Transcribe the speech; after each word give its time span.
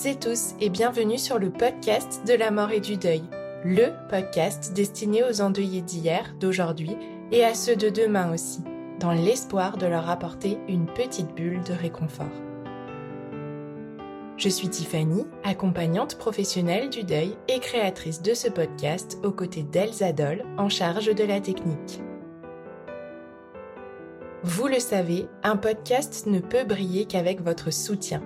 toutes 0.00 0.06
et 0.06 0.16
tous 0.16 0.54
et 0.60 0.70
bienvenue 0.70 1.18
sur 1.18 1.38
le 1.38 1.50
podcast 1.50 2.22
de 2.26 2.32
la 2.32 2.50
mort 2.50 2.70
et 2.70 2.80
du 2.80 2.96
deuil, 2.96 3.22
le 3.64 3.88
podcast 4.08 4.72
destiné 4.72 5.22
aux 5.24 5.42
endeuillés 5.42 5.82
d'hier, 5.82 6.34
d'aujourd'hui 6.40 6.96
et 7.32 7.44
à 7.44 7.54
ceux 7.54 7.76
de 7.76 7.90
demain 7.90 8.32
aussi, 8.32 8.60
dans 8.98 9.12
l'espoir 9.12 9.76
de 9.76 9.86
leur 9.86 10.08
apporter 10.08 10.58
une 10.68 10.86
petite 10.86 11.34
bulle 11.34 11.62
de 11.64 11.74
réconfort. 11.74 12.32
Je 14.38 14.48
suis 14.48 14.70
Tiffany, 14.70 15.26
accompagnante 15.44 16.16
professionnelle 16.16 16.88
du 16.88 17.02
deuil 17.02 17.36
et 17.48 17.58
créatrice 17.58 18.22
de 18.22 18.32
ce 18.32 18.48
podcast 18.48 19.18
aux 19.22 19.32
côtés 19.32 19.64
d'Elsa 19.64 20.12
Doll 20.12 20.44
en 20.56 20.70
charge 20.70 21.14
de 21.14 21.24
la 21.24 21.40
technique. 21.40 22.00
Vous 24.44 24.66
le 24.66 24.78
savez, 24.78 25.26
un 25.42 25.56
podcast 25.56 26.26
ne 26.26 26.38
peut 26.38 26.64
briller 26.64 27.04
qu'avec 27.04 27.42
votre 27.42 27.70
soutien. 27.70 28.22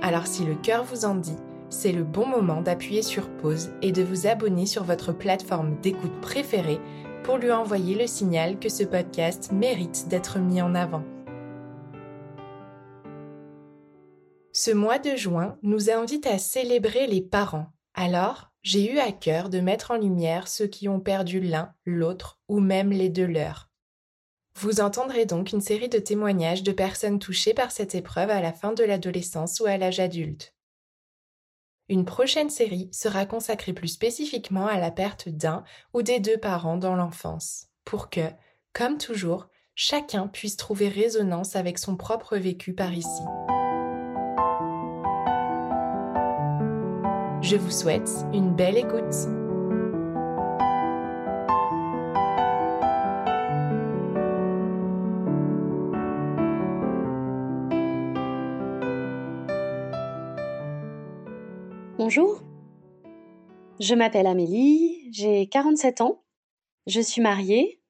Alors 0.00 0.26
si 0.26 0.44
le 0.44 0.54
cœur 0.54 0.84
vous 0.84 1.04
en 1.04 1.14
dit, 1.14 1.36
c'est 1.70 1.92
le 1.92 2.04
bon 2.04 2.26
moment 2.26 2.62
d'appuyer 2.62 3.02
sur 3.02 3.28
pause 3.28 3.70
et 3.82 3.92
de 3.92 4.02
vous 4.02 4.26
abonner 4.26 4.64
sur 4.64 4.84
votre 4.84 5.12
plateforme 5.12 5.78
d'écoute 5.80 6.20
préférée 6.20 6.80
pour 7.24 7.36
lui 7.36 7.50
envoyer 7.50 7.94
le 7.94 8.06
signal 8.06 8.58
que 8.58 8.68
ce 8.68 8.84
podcast 8.84 9.52
mérite 9.52 10.08
d'être 10.08 10.38
mis 10.38 10.62
en 10.62 10.74
avant. 10.74 11.02
Ce 14.52 14.70
mois 14.70 14.98
de 14.98 15.14
juin 15.14 15.56
nous 15.62 15.90
invite 15.90 16.26
à 16.26 16.38
célébrer 16.38 17.06
les 17.06 17.20
parents. 17.20 17.66
Alors, 17.94 18.50
j'ai 18.62 18.92
eu 18.92 18.98
à 18.98 19.12
cœur 19.12 19.50
de 19.50 19.60
mettre 19.60 19.90
en 19.90 19.98
lumière 19.98 20.48
ceux 20.48 20.66
qui 20.66 20.88
ont 20.88 21.00
perdu 21.00 21.40
l'un, 21.40 21.72
l'autre 21.84 22.40
ou 22.48 22.60
même 22.60 22.90
les 22.90 23.08
deux 23.08 23.26
leurs. 23.26 23.67
Vous 24.60 24.80
entendrez 24.80 25.24
donc 25.24 25.52
une 25.52 25.60
série 25.60 25.88
de 25.88 26.00
témoignages 26.00 26.64
de 26.64 26.72
personnes 26.72 27.20
touchées 27.20 27.54
par 27.54 27.70
cette 27.70 27.94
épreuve 27.94 28.30
à 28.30 28.40
la 28.40 28.52
fin 28.52 28.72
de 28.72 28.82
l'adolescence 28.82 29.60
ou 29.60 29.66
à 29.66 29.76
l'âge 29.76 30.00
adulte. 30.00 30.52
Une 31.88 32.04
prochaine 32.04 32.50
série 32.50 32.90
sera 32.92 33.24
consacrée 33.24 33.72
plus 33.72 33.86
spécifiquement 33.86 34.66
à 34.66 34.80
la 34.80 34.90
perte 34.90 35.28
d'un 35.28 35.62
ou 35.94 36.02
des 36.02 36.18
deux 36.18 36.38
parents 36.38 36.76
dans 36.76 36.96
l'enfance, 36.96 37.68
pour 37.84 38.10
que, 38.10 38.28
comme 38.72 38.98
toujours, 38.98 39.46
chacun 39.76 40.26
puisse 40.26 40.56
trouver 40.56 40.88
résonance 40.88 41.54
avec 41.54 41.78
son 41.78 41.96
propre 41.96 42.36
vécu 42.36 42.74
par 42.74 42.92
ici. 42.92 43.22
Je 47.42 47.56
vous 47.56 47.70
souhaite 47.70 48.10
une 48.32 48.56
belle 48.56 48.76
écoute. 48.76 49.37
Bonjour, 62.08 62.40
je 63.80 63.94
m'appelle 63.94 64.26
Amélie, 64.26 65.10
j'ai 65.12 65.46
47 65.46 66.00
ans, 66.00 66.24
je 66.86 67.02
suis 67.02 67.20
mariée, 67.20 67.82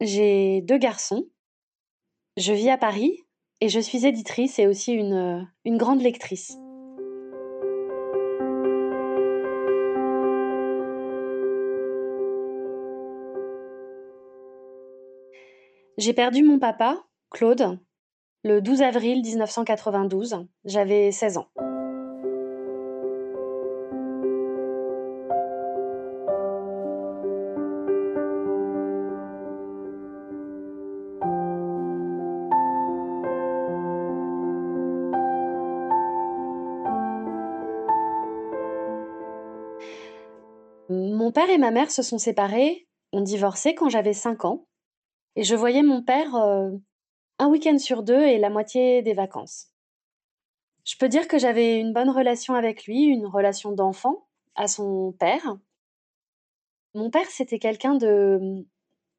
j'ai 0.00 0.60
deux 0.62 0.76
garçons, 0.76 1.28
je 2.36 2.52
vis 2.52 2.68
à 2.68 2.76
Paris 2.76 3.16
et 3.60 3.68
je 3.68 3.78
suis 3.78 4.06
éditrice 4.06 4.58
et 4.58 4.66
aussi 4.66 4.92
une, 4.92 5.48
une 5.64 5.76
grande 5.76 6.02
lectrice. 6.02 6.58
J'ai 15.96 16.12
perdu 16.12 16.42
mon 16.42 16.58
papa, 16.58 17.04
Claude, 17.30 17.78
le 18.42 18.60
12 18.60 18.82
avril 18.82 19.22
1992, 19.22 20.44
j'avais 20.64 21.12
16 21.12 21.36
ans. 21.36 21.49
Père 41.40 41.48
et 41.48 41.56
ma 41.56 41.70
mère 41.70 41.90
se 41.90 42.02
sont 42.02 42.18
séparés, 42.18 42.86
ont 43.12 43.22
divorcé 43.22 43.74
quand 43.74 43.88
j'avais 43.88 44.12
5 44.12 44.44
ans, 44.44 44.66
et 45.36 45.42
je 45.42 45.54
voyais 45.54 45.82
mon 45.82 46.02
père 46.02 46.36
euh, 46.36 46.68
un 47.38 47.48
week-end 47.48 47.78
sur 47.78 48.02
deux 48.02 48.26
et 48.26 48.36
la 48.36 48.50
moitié 48.50 49.00
des 49.00 49.14
vacances. 49.14 49.68
Je 50.84 50.96
peux 50.98 51.08
dire 51.08 51.28
que 51.28 51.38
j'avais 51.38 51.80
une 51.80 51.94
bonne 51.94 52.10
relation 52.10 52.52
avec 52.52 52.84
lui, 52.84 53.04
une 53.04 53.24
relation 53.24 53.72
d'enfant 53.72 54.28
à 54.54 54.68
son 54.68 55.14
père. 55.18 55.56
Mon 56.92 57.08
père, 57.08 57.30
c'était 57.30 57.58
quelqu'un 57.58 57.96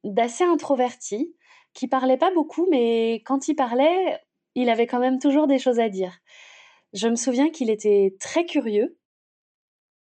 d'assez 0.04 0.44
introverti, 0.44 1.34
qui 1.74 1.88
parlait 1.88 2.18
pas 2.18 2.32
beaucoup, 2.32 2.68
mais 2.70 3.14
quand 3.26 3.48
il 3.48 3.56
parlait, 3.56 4.20
il 4.54 4.70
avait 4.70 4.86
quand 4.86 5.00
même 5.00 5.18
toujours 5.18 5.48
des 5.48 5.58
choses 5.58 5.80
à 5.80 5.88
dire. 5.88 6.16
Je 6.92 7.08
me 7.08 7.16
souviens 7.16 7.50
qu'il 7.50 7.68
était 7.68 8.14
très 8.20 8.46
curieux 8.46 8.96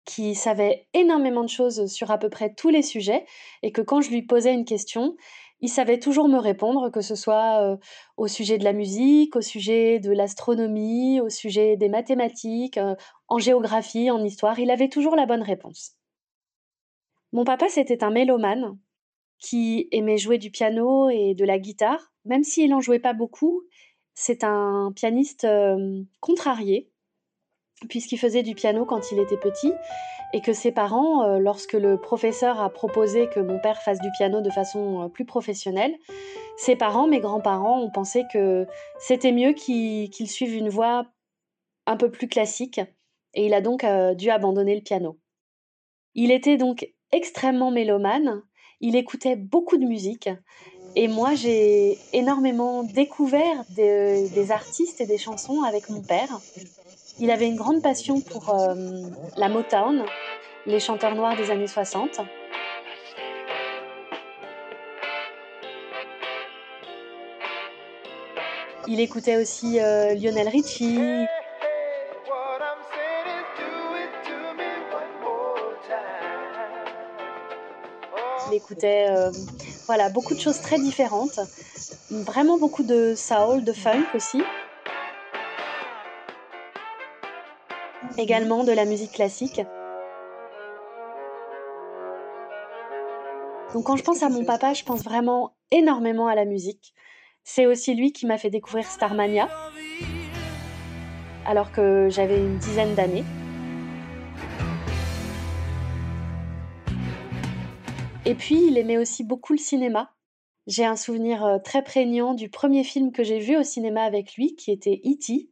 qui 0.06 0.36
savait 0.36 0.88
énormément 0.94 1.44
de 1.44 1.50
choses 1.50 1.86
sur 1.88 2.12
à 2.12 2.18
peu 2.18 2.30
près 2.30 2.54
tous 2.54 2.70
les 2.70 2.82
sujets 2.82 3.26
et 3.62 3.72
que 3.72 3.82
quand 3.82 4.02
je 4.02 4.10
lui 4.10 4.24
posais 4.24 4.54
une 4.54 4.66
question, 4.66 5.16
il 5.62 5.70
savait 5.70 6.00
toujours 6.00 6.28
me 6.28 6.40
répondre, 6.40 6.90
que 6.90 7.02
ce 7.02 7.16
soit 7.16 7.62
euh, 7.62 7.78
au 8.18 8.28
sujet 8.28 8.58
de 8.58 8.64
la 8.64 8.74
musique, 8.74 9.36
au 9.36 9.42
sujet 9.42 10.00
de 10.00 10.12
l'astronomie, 10.12 11.22
au 11.22 11.30
sujet 11.30 11.78
des 11.78 11.88
mathématiques, 11.88 12.78
euh, 12.78 12.96
en 13.28 13.38
géographie, 13.38 14.10
en 14.10 14.24
histoire, 14.24 14.60
il 14.60 14.72
avait 14.72 14.90
toujours 14.90 15.16
la 15.16 15.28
bonne 15.28 15.44
réponse. 15.44 15.96
Mon 17.32 17.44
papa, 17.44 17.70
c'était 17.70 18.04
un 18.04 18.10
mélomane 18.10 18.78
qui 19.38 19.88
aimait 19.92 20.18
jouer 20.18 20.38
du 20.38 20.52
piano 20.52 21.10
et 21.10 21.36
de 21.36 21.46
la 21.46 21.60
guitare, 21.60 22.12
même 22.26 22.44
s'il 22.44 22.72
n'en 22.72 22.82
jouait 22.82 23.00
pas 23.00 23.14
beaucoup. 23.14 23.64
C'est 24.14 24.44
un 24.44 24.92
pianiste 24.96 25.46
euh, 25.46 26.04
contrarié 26.20 26.91
puisqu'il 27.90 28.18
faisait 28.18 28.44
du 28.44 28.56
piano 28.56 28.86
quand 28.86 29.12
il 29.12 29.20
était 29.20 29.38
petit 29.38 29.74
et 30.34 30.42
que 30.42 30.54
ses 30.54 30.72
parents, 30.72 31.24
euh, 31.24 31.40
lorsque 31.40 31.74
le 31.74 31.98
professeur 31.98 32.62
a 32.62 32.70
proposé 32.70 33.28
que 33.28 33.40
mon 33.40 33.60
père 33.60 33.82
fasse 33.82 34.00
du 34.00 34.10
piano 34.12 34.42
de 34.42 34.50
façon 34.50 35.04
euh, 35.04 35.08
plus 35.10 35.26
professionnelle, 35.26 35.96
ses 36.58 36.76
parents, 36.76 37.08
mes 37.08 37.20
grands-parents, 37.20 37.82
ont 37.82 37.90
pensé 37.90 38.24
que 38.32 38.66
c'était 39.00 39.32
mieux 39.32 39.54
qu'il 39.54 40.30
suive 40.30 40.56
une 40.56 40.70
voie 40.70 41.06
un 41.86 41.98
peu 41.98 42.10
plus 42.10 42.28
classique 42.28 42.80
et 43.34 43.46
il 43.46 43.54
a 43.54 43.62
donc 43.62 43.84
euh, 43.84 44.14
dû 44.14 44.30
abandonner 44.30 44.76
le 44.76 44.82
piano. 44.82 45.20
Il 46.14 46.32
était 46.32 46.58
donc 46.58 46.88
extrêmement 47.12 47.72
mélomane, 47.72 48.42
il 48.80 48.96
écoutait 48.96 49.36
beaucoup 49.36 49.78
de 49.78 49.86
musique 49.86 50.30
et 50.96 51.08
moi 51.08 51.36
j'ai 51.36 51.98
énormément 52.14 52.84
découvert 52.84 53.64
des 53.70 54.52
artistes 54.52 55.00
et 55.02 55.06
des 55.06 55.18
chansons 55.18 55.64
avec 55.64 55.90
mon 55.90 56.02
père. 56.02 56.40
Il 57.24 57.30
avait 57.30 57.46
une 57.46 57.56
grande 57.56 57.84
passion 57.84 58.20
pour 58.20 58.50
euh, 58.50 58.74
la 59.38 59.48
Motown, 59.48 60.04
les 60.66 60.80
chanteurs 60.80 61.14
noirs 61.14 61.38
des 61.38 61.52
années 61.52 61.68
60. 61.68 62.20
Il 68.88 69.00
écoutait 69.00 69.38
aussi 69.38 69.80
euh, 69.80 70.16
Lionel 70.16 70.48
Richie. 70.50 71.28
Il 78.48 78.54
écoutait 78.56 79.10
euh, 79.12 79.30
voilà, 79.86 80.10
beaucoup 80.10 80.34
de 80.34 80.40
choses 80.40 80.60
très 80.60 80.80
différentes. 80.80 81.40
Vraiment 82.10 82.58
beaucoup 82.58 82.82
de 82.82 83.14
soul, 83.16 83.64
de 83.64 83.74
funk 83.74 84.08
aussi. 84.16 84.42
Également 88.18 88.64
de 88.64 88.72
la 88.72 88.86
musique 88.86 89.14
classique. 89.14 89.62
Donc 93.74 93.86
quand 93.86 93.96
je 93.96 94.04
pense 94.04 94.22
à 94.22 94.30
mon 94.30 94.44
papa, 94.44 94.74
je 94.74 94.84
pense 94.84 95.04
vraiment 95.04 95.56
énormément 95.72 96.28
à 96.28 96.36
la 96.36 96.46
musique. 96.46 96.94
C'est 97.44 97.66
aussi 97.66 97.96
lui 97.96 98.12
qui 98.12 98.26
m'a 98.26 98.38
fait 98.38 98.50
découvrir 98.50 98.86
Starmania, 98.86 99.50
alors 101.46 101.72
que 101.72 102.08
j'avais 102.10 102.38
une 102.38 102.58
dizaine 102.58 102.94
d'années. 102.96 103.24
Et 108.26 108.36
puis, 108.36 108.68
il 108.68 108.78
aimait 108.78 108.98
aussi 108.98 109.24
beaucoup 109.24 109.54
le 109.54 109.60
cinéma. 109.60 110.14
J'ai 110.68 110.86
un 110.86 110.96
souvenir 110.96 111.44
euh, 111.44 111.58
très 111.58 111.84
prégnant 111.84 112.34
du 112.34 112.50
premier 112.50 112.84
film 112.84 113.12
que 113.12 113.24
j'ai 113.24 113.40
vu 113.40 113.58
au 113.58 113.64
cinéma 113.64 114.04
avec 114.04 114.36
lui, 114.36 114.56
qui 114.56 114.72
était 114.72 115.02
E.T., 115.06 115.50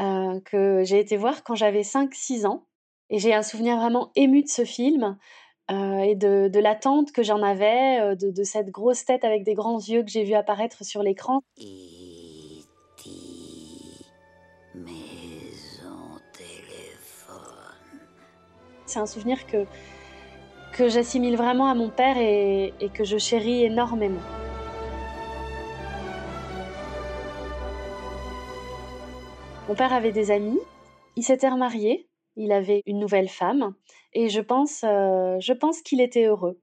euh, 0.00 0.40
que 0.40 0.82
j'ai 0.84 0.98
été 0.98 1.16
voir 1.16 1.42
quand 1.44 1.54
j'avais 1.54 1.82
5-6 1.82 2.46
ans. 2.46 2.66
Et 3.10 3.18
j'ai 3.18 3.34
un 3.34 3.42
souvenir 3.42 3.76
vraiment 3.76 4.10
ému 4.16 4.42
de 4.42 4.48
ce 4.48 4.64
film 4.64 5.16
euh, 5.70 5.98
et 6.00 6.14
de, 6.14 6.48
de 6.48 6.58
l'attente 6.58 7.12
que 7.12 7.22
j'en 7.22 7.42
avais, 7.42 8.16
de, 8.16 8.30
de, 8.30 8.42
cette 8.42 8.70
grosse 8.70 9.04
tête 9.04 9.24
avec 9.24 9.44
des 9.44 9.54
grands 9.54 9.78
yeux 9.78 10.02
que 10.02 10.10
j'ai 10.10 10.24
vu 10.24 10.34
apparaître 10.34 10.84
sur 10.84 11.02
l'écran. 11.02 11.40
C'est 18.86 19.00
un 19.00 19.06
souvenir 19.06 19.46
que, 19.46 19.66
que 20.72 20.88
j'assimile 20.88 21.36
vraiment 21.36 21.68
à 21.68 21.74
mon 21.74 21.90
père 21.90 22.18
et, 22.18 22.72
et 22.80 22.88
que 22.88 23.04
je 23.04 23.18
chéris 23.18 23.64
énormément. 23.64 24.22
Mon 29.68 29.74
père 29.74 29.92
avait 29.92 30.12
des 30.12 30.30
amis, 30.30 30.60
il 31.16 31.24
s'était 31.24 31.48
remarié, 31.48 32.08
il 32.36 32.52
avait 32.52 32.82
une 32.86 33.00
nouvelle 33.00 33.28
femme 33.28 33.74
et 34.12 34.28
je 34.28 34.40
pense, 34.40 34.84
euh, 34.84 35.40
je 35.40 35.52
pense 35.52 35.82
qu'il 35.82 36.00
était 36.00 36.26
heureux. 36.26 36.60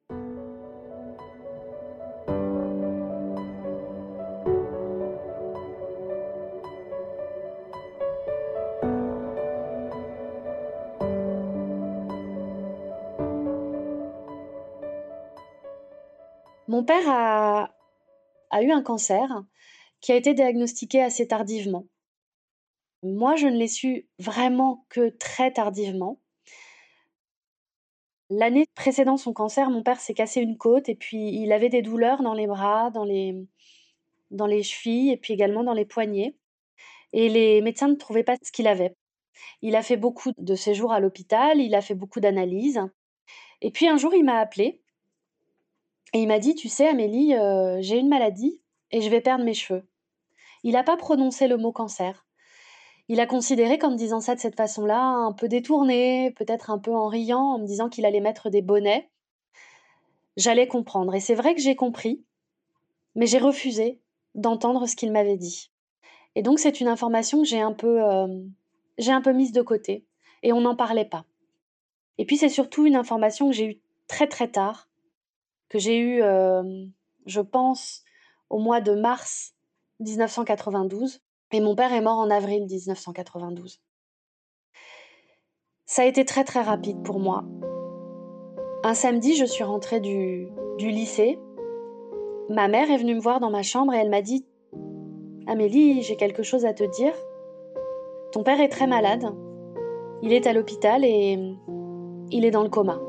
Mon 16.70 16.86
père 16.86 17.10
a, 17.10 17.70
a 18.50 18.64
eu 18.64 18.72
un 18.72 18.82
cancer 18.82 19.28
qui 20.00 20.14
a 20.14 20.16
été 20.16 20.34
diagnostiqué 20.34 21.04
assez 21.04 21.28
tardivement. 21.28 21.84
Moi, 23.04 23.36
je 23.36 23.48
ne 23.48 23.58
l'ai 23.58 23.68
su 23.68 24.08
vraiment 24.18 24.86
que 24.90 25.10
très 25.10 25.52
tardivement. 25.52 26.20
L'année 28.30 28.66
précédant 28.76 29.18
son 29.18 29.34
cancer, 29.34 29.70
mon 29.70 29.84
père 29.84 30.00
s'est 30.00 30.14
cassé 30.14 30.42
une 30.42 30.58
côte 30.58 30.90
et 30.90 30.96
puis 30.96 31.30
il 31.36 31.52
avait 31.52 31.70
des 31.70 31.82
douleurs 31.82 32.24
dans 32.24 32.34
les 32.34 32.48
bras, 32.48 32.90
dans 32.92 33.04
les, 33.04 33.36
dans 34.32 34.48
les 34.48 34.64
chevilles 34.64 35.12
et 35.12 35.18
puis 35.18 35.34
également 35.34 35.64
dans 35.64 35.74
les 35.74 35.86
poignets. 35.86 36.36
Et 37.12 37.30
les 37.30 37.62
médecins 37.62 37.90
ne 37.90 37.96
trouvaient 37.96 38.24
pas 38.24 38.38
ce 38.42 38.52
qu'il 38.52 38.68
avait. 38.68 38.96
Il 39.62 39.76
a 39.76 39.84
fait 39.84 39.98
beaucoup 39.98 40.32
de 40.38 40.56
séjours 40.56 40.94
à 40.94 41.00
l'hôpital, 41.00 41.60
il 41.60 41.76
a 41.76 41.82
fait 41.82 41.96
beaucoup 41.96 42.22
d'analyses. 42.22 42.82
Et 43.62 43.72
puis 43.72 43.88
un 43.88 43.98
jour, 43.98 44.14
il 44.16 44.24
m'a 44.24 44.40
appelé 44.40 44.82
et 46.14 46.20
il 46.20 46.28
m'a 46.28 46.40
dit, 46.40 46.56
tu 46.56 46.70
sais, 46.70 46.88
Amélie, 46.88 47.36
euh, 47.36 47.78
j'ai 47.82 47.98
une 47.98 48.10
maladie 48.10 48.62
et 48.92 49.02
je 49.02 49.10
vais 49.10 49.22
perdre 49.22 49.44
mes 49.44 49.54
cheveux. 49.54 49.88
Il 50.64 50.74
n'a 50.74 50.84
pas 50.84 50.96
prononcé 50.96 51.48
le 51.48 51.58
mot 51.58 51.72
cancer. 51.72 52.26
Il 53.14 53.20
a 53.20 53.28
considéré 53.28 53.78
qu'en 53.78 53.92
me 53.92 53.96
disant 53.96 54.22
ça 54.22 54.34
de 54.34 54.40
cette 54.40 54.56
façon-là, 54.56 55.00
un 55.00 55.34
peu 55.34 55.48
détourné, 55.48 56.32
peut-être 56.32 56.72
un 56.72 56.80
peu 56.80 56.92
en 56.92 57.06
riant, 57.06 57.44
en 57.44 57.60
me 57.60 57.68
disant 57.68 57.88
qu'il 57.88 58.08
allait 58.08 58.22
mettre 58.22 58.50
des 58.50 58.64
bonnets, 58.64 59.08
j'allais 60.36 60.68
comprendre. 60.68 61.14
Et 61.14 61.20
c'est 61.20 61.36
vrai 61.36 61.54
que 61.54 61.62
j'ai 61.62 61.76
compris, 61.76 62.24
mais 63.14 63.28
j'ai 63.28 63.38
refusé 63.38 64.00
d'entendre 64.34 64.88
ce 64.88 64.96
qu'il 64.96 65.12
m'avait 65.12 65.38
dit. 65.38 65.70
Et 66.34 66.42
donc 66.42 66.58
c'est 66.58 66.82
une 66.82 66.88
information 66.88 67.44
que 67.44 67.48
j'ai 67.48 67.62
un 67.62 67.74
peu, 67.74 68.04
euh, 68.04 68.28
j'ai 68.98 69.12
un 69.12 69.22
peu 69.22 69.32
mise 69.32 69.52
de 69.52 69.62
côté, 69.62 70.08
et 70.42 70.52
on 70.52 70.62
n'en 70.62 70.76
parlait 70.76 71.06
pas. 71.06 71.24
Et 72.18 72.26
puis 72.26 72.38
c'est 72.38 72.50
surtout 72.50 72.88
une 72.88 72.96
information 72.96 73.48
que 73.48 73.56
j'ai 73.56 73.68
eue 73.68 73.82
très 74.08 74.26
très 74.26 74.48
tard, 74.48 74.90
que 75.70 75.78
j'ai 75.78 76.00
eu, 76.00 76.24
euh, 76.24 76.64
je 77.28 77.42
pense, 77.42 78.04
au 78.50 78.58
mois 78.58 78.82
de 78.82 78.96
mars 78.96 79.54
1992. 80.00 81.23
Et 81.54 81.62
mon 81.62 81.76
père 81.76 81.94
est 81.94 82.02
mort 82.02 82.18
en 82.18 82.32
avril 82.32 82.66
1992. 82.66 83.80
Ça 85.86 86.02
a 86.02 86.06
été 86.06 86.26
très 86.26 86.44
très 86.44 86.62
rapide 86.62 87.04
pour 87.04 87.20
moi. 87.20 87.44
Un 88.84 88.96
samedi, 88.96 89.36
je 89.36 89.46
suis 89.46 89.64
rentrée 89.64 90.00
du, 90.00 90.50
lycée. 90.80 91.40
Ma 92.50 92.68
mère 92.68 92.90
est 92.90 92.98
venue 92.98 93.14
me 93.14 93.22
voir 93.22 93.40
dans 93.40 93.52
ma 93.52 93.62
chambre 93.62 93.94
et 93.94 93.98
elle 93.98 94.10
m'a 94.10 94.24
dit 94.24 94.48
Amélie, 95.46 96.02
j'ai 96.02 96.16
quelque 96.16 96.42
chose 96.42 96.66
à 96.66 96.74
te 96.74 96.84
dire. 96.84 97.14
Ton 98.32 98.44
père 98.44 98.60
est 98.60 98.70
très 98.70 98.88
malade. 98.88 99.24
Il 100.24 100.34
est 100.34 100.48
à 100.48 100.54
l'hôpital 100.54 101.06
et 101.06 101.38
il 102.32 102.46
est 102.46 102.52
dans 102.52 102.64
le 102.64 102.70
coma. 102.70 103.00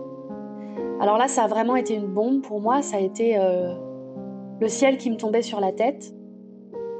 Alors 1.00 1.16
là, 1.16 1.28
ça 1.28 1.44
a 1.44 1.48
vraiment 1.48 1.76
été 1.76 1.94
une 1.94 2.12
bombe 2.12 2.42
pour 2.42 2.60
moi. 2.60 2.82
Ça 2.82 2.98
a 2.98 3.00
été 3.00 3.38
euh, 3.38 3.74
le 4.60 4.68
ciel 4.68 4.98
qui 4.98 5.10
me 5.10 5.16
tombait 5.16 5.42
sur 5.42 5.60
la 5.60 5.72
tête. 5.72 6.13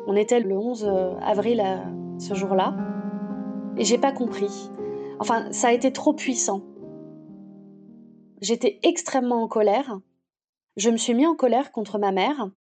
On 0.07 0.17
était 0.17 0.41
le 0.41 0.57
11 0.57 0.85
euh, 0.85 1.15
avril 1.21 1.61
à 1.61 1.85
ce 2.19 2.35
jour-là. 2.35 2.77
Et 3.77 3.85
j'ai 3.85 3.99
pas 3.99 4.13
compris. 4.13 4.71
Enfin, 5.19 5.51
ça 5.53 5.69
a 5.69 5.73
été 5.73 5.93
trop 5.93 6.13
puissant. 6.13 6.63
J'étais 8.41 8.79
extrêmement 8.83 9.43
en 9.43 9.49
colère. 9.49 9.99
Je 10.77 10.91
me 10.91 10.97
suis 10.97 11.15
mis 11.15 11.27
en 11.27 11.35
colère 11.35 11.73
contre 11.73 11.99
ma 11.99 12.13
mère. 12.13 12.51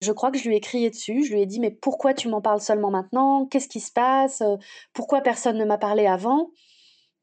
Je 0.00 0.12
crois 0.12 0.30
que 0.30 0.38
je 0.38 0.48
lui 0.48 0.56
ai 0.56 0.60
crié 0.60 0.90
dessus. 0.90 1.24
Je 1.24 1.32
lui 1.32 1.42
ai 1.42 1.46
dit 1.46 1.60
Mais 1.60 1.70
pourquoi 1.70 2.14
tu 2.14 2.28
m'en 2.28 2.40
parles 2.40 2.60
seulement 2.60 2.90
maintenant? 2.90 3.46
Qu'est-ce 3.46 3.68
qui 3.68 3.80
se 3.80 3.92
passe? 3.92 4.42
Pourquoi 4.92 5.20
personne 5.20 5.58
ne 5.58 5.64
m'a 5.64 5.78
parlé 5.78 6.06
avant? 6.06 6.50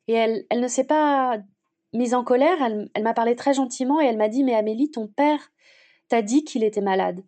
Et 0.07 0.13
elle, 0.13 0.45
elle 0.49 0.61
ne 0.61 0.67
s'est 0.67 0.85
pas 0.85 1.37
mise 1.93 2.13
en 2.13 2.23
colère, 2.23 2.57
elle, 2.61 3.03
m'a 3.03 3.13
parlé 3.13 3.35
très 3.35 3.53
gentiment 3.53 4.01
et 4.01 4.05
elle 4.05 4.17
m'a 4.17 4.29
dit 4.29 4.43
Mais 4.43 4.55
Amélie, 4.55 4.91
ton 4.91 5.07
père 5.07 5.51
t'a 6.07 6.21
dit 6.21 6.43
qu'il 6.43 6.63
était 6.63 6.81
malade. 6.81 7.23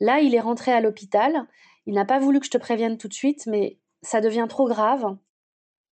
Là, 0.00 0.20
il 0.20 0.34
est 0.34 0.40
rentré 0.40 0.72
à 0.72 0.80
l'hôpital. 0.80 1.46
Il 1.86 1.94
n'a 1.94 2.04
pas 2.04 2.18
voulu 2.18 2.40
que 2.40 2.46
je 2.46 2.50
te 2.50 2.58
prévienne 2.58 2.98
tout 2.98 3.08
de 3.08 3.14
suite, 3.14 3.46
mais 3.46 3.78
ça 4.02 4.20
devient 4.20 4.46
trop 4.48 4.68
grave. 4.68 5.16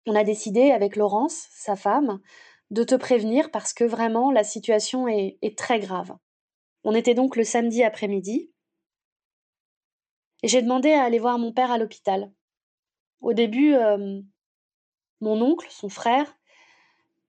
On 0.06 0.16
a 0.16 0.24
décidé 0.24 0.72
avec 0.72 0.96
Laurence, 0.96 1.48
sa 1.52 1.76
femme, 1.76 2.20
de 2.72 2.84
te 2.84 2.96
prévenir 2.96 3.52
parce 3.52 3.74
que 3.74 3.84
vraiment 3.84 4.32
la 4.32 4.44
situation 4.44 5.08
est, 5.08 5.58
très 5.58 5.80
grave. 5.80 6.16
On 6.84 6.96
était 6.96 7.14
donc 7.14 7.36
le 7.36 7.44
samedi 7.44 7.84
après-midi 7.84 8.52
et 10.42 10.48
j'ai 10.48 10.62
demandé 10.62 10.92
à 10.92 11.04
aller 11.04 11.20
voir 11.20 11.40
mon 11.40 11.54
père 11.54 11.72
à 11.72 11.78
l'hôpital. 11.78 12.32
Au 13.22 13.32
début, 13.32 13.74
euh, 13.76 14.20
mon 15.22 15.42
oncle, 15.42 15.68
son 15.70 15.88
frère, 15.88 16.38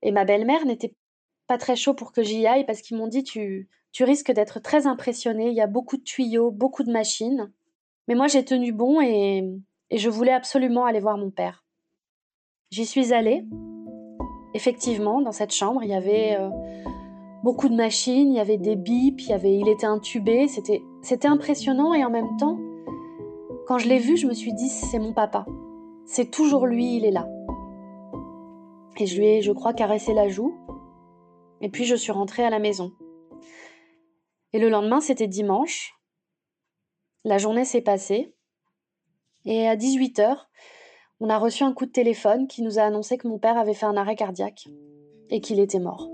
et 0.02 0.10
ma 0.10 0.24
belle-mère 0.24 0.66
n'étaient 0.66 0.96
pas 1.46 1.58
très 1.58 1.76
chauds 1.76 1.94
pour 1.94 2.12
que 2.12 2.22
j'y 2.22 2.46
aille 2.46 2.66
parce 2.66 2.80
qu'ils 2.80 2.96
m'ont 2.96 3.06
dit 3.06 3.22
tu, 3.22 3.68
tu 3.94 4.02
risques 4.02 4.32
d'être 4.32 4.58
très 4.58 4.88
impressionné, 4.88 5.46
il 5.46 5.54
y 5.54 5.60
a 5.60 5.68
beaucoup 5.68 5.96
de 5.96 6.02
tuyaux, 6.02 6.50
beaucoup 6.50 6.82
de 6.82 6.90
machines. 6.90 7.52
Mais 8.08 8.16
moi 8.16 8.26
j'ai 8.26 8.44
tenu 8.44 8.72
bon 8.72 9.00
et, 9.00 9.48
et 9.90 9.98
je 9.98 10.10
voulais 10.10 10.32
absolument 10.32 10.84
aller 10.84 10.98
voir 10.98 11.16
mon 11.16 11.30
père. 11.30 11.64
J'y 12.70 12.86
suis 12.86 13.14
allée. 13.14 13.44
Effectivement, 14.52 15.20
dans 15.22 15.30
cette 15.30 15.54
chambre, 15.54 15.84
il 15.84 15.90
y 15.90 15.94
avait 15.94 16.36
euh, 16.36 16.50
beaucoup 17.44 17.68
de 17.68 17.76
machines, 17.76 18.32
il 18.32 18.36
y 18.36 18.40
avait 18.40 18.58
des 18.58 18.74
bips, 18.74 19.22
il, 19.22 19.28
y 19.28 19.32
avait, 19.32 19.56
il 19.56 19.68
était 19.68 19.86
intubé, 19.86 20.48
c'était, 20.48 20.82
c'était 21.00 21.28
impressionnant 21.28 21.94
et 21.94 22.04
en 22.04 22.10
même 22.10 22.36
temps, 22.36 22.58
quand 23.68 23.78
je 23.78 23.88
l'ai 23.88 23.98
vu, 23.98 24.16
je 24.16 24.26
me 24.26 24.34
suis 24.34 24.54
dit 24.54 24.68
c'est 24.68 24.98
mon 24.98 25.12
papa. 25.12 25.46
C'est 26.04 26.32
toujours 26.32 26.66
lui, 26.66 26.96
il 26.96 27.04
est 27.04 27.12
là. 27.12 27.28
Et 28.98 29.06
je 29.06 29.16
lui 29.16 29.26
ai, 29.26 29.40
je 29.40 29.52
crois, 29.52 29.72
caressé 29.72 30.14
la 30.14 30.28
joue. 30.28 30.52
Et 31.60 31.68
puis 31.68 31.84
je 31.84 31.94
suis 31.94 32.10
rentrée 32.10 32.44
à 32.44 32.50
la 32.50 32.58
maison. 32.58 32.90
Et 34.54 34.60
le 34.60 34.68
lendemain, 34.68 35.00
c'était 35.00 35.26
dimanche. 35.26 35.98
La 37.24 37.38
journée 37.38 37.64
s'est 37.64 37.82
passée. 37.82 38.32
Et 39.44 39.66
à 39.66 39.74
18h, 39.74 40.38
on 41.18 41.28
a 41.28 41.38
reçu 41.38 41.64
un 41.64 41.72
coup 41.72 41.86
de 41.86 41.90
téléphone 41.90 42.46
qui 42.46 42.62
nous 42.62 42.78
a 42.78 42.82
annoncé 42.82 43.18
que 43.18 43.26
mon 43.26 43.40
père 43.40 43.58
avait 43.58 43.74
fait 43.74 43.86
un 43.86 43.96
arrêt 43.96 44.14
cardiaque 44.14 44.68
et 45.28 45.40
qu'il 45.40 45.58
était 45.58 45.80
mort. 45.80 46.13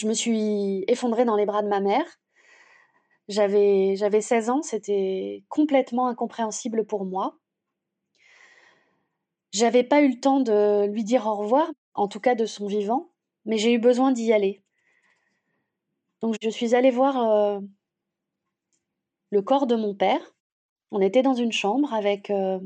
Je 0.00 0.06
me 0.06 0.14
suis 0.14 0.82
effondrée 0.88 1.26
dans 1.26 1.36
les 1.36 1.44
bras 1.44 1.62
de 1.62 1.68
ma 1.68 1.80
mère. 1.80 2.06
J'avais, 3.28 3.96
j'avais 3.96 4.22
16 4.22 4.48
ans, 4.48 4.62
c'était 4.62 5.44
complètement 5.50 6.06
incompréhensible 6.06 6.86
pour 6.86 7.04
moi. 7.04 7.36
J'avais 9.52 9.84
pas 9.84 10.00
eu 10.00 10.08
le 10.08 10.18
temps 10.18 10.40
de 10.40 10.86
lui 10.86 11.04
dire 11.04 11.26
au 11.26 11.34
revoir, 11.34 11.70
en 11.92 12.08
tout 12.08 12.18
cas 12.18 12.34
de 12.34 12.46
son 12.46 12.66
vivant, 12.66 13.10
mais 13.44 13.58
j'ai 13.58 13.74
eu 13.74 13.78
besoin 13.78 14.10
d'y 14.10 14.32
aller. 14.32 14.62
Donc 16.22 16.36
je 16.40 16.48
suis 16.48 16.74
allée 16.74 16.90
voir 16.90 17.20
euh, 17.30 17.60
le 19.28 19.42
corps 19.42 19.66
de 19.66 19.76
mon 19.76 19.94
père. 19.94 20.34
On 20.92 21.02
était 21.02 21.22
dans 21.22 21.34
une 21.34 21.52
chambre 21.52 21.92
avec, 21.92 22.30
euh, 22.30 22.58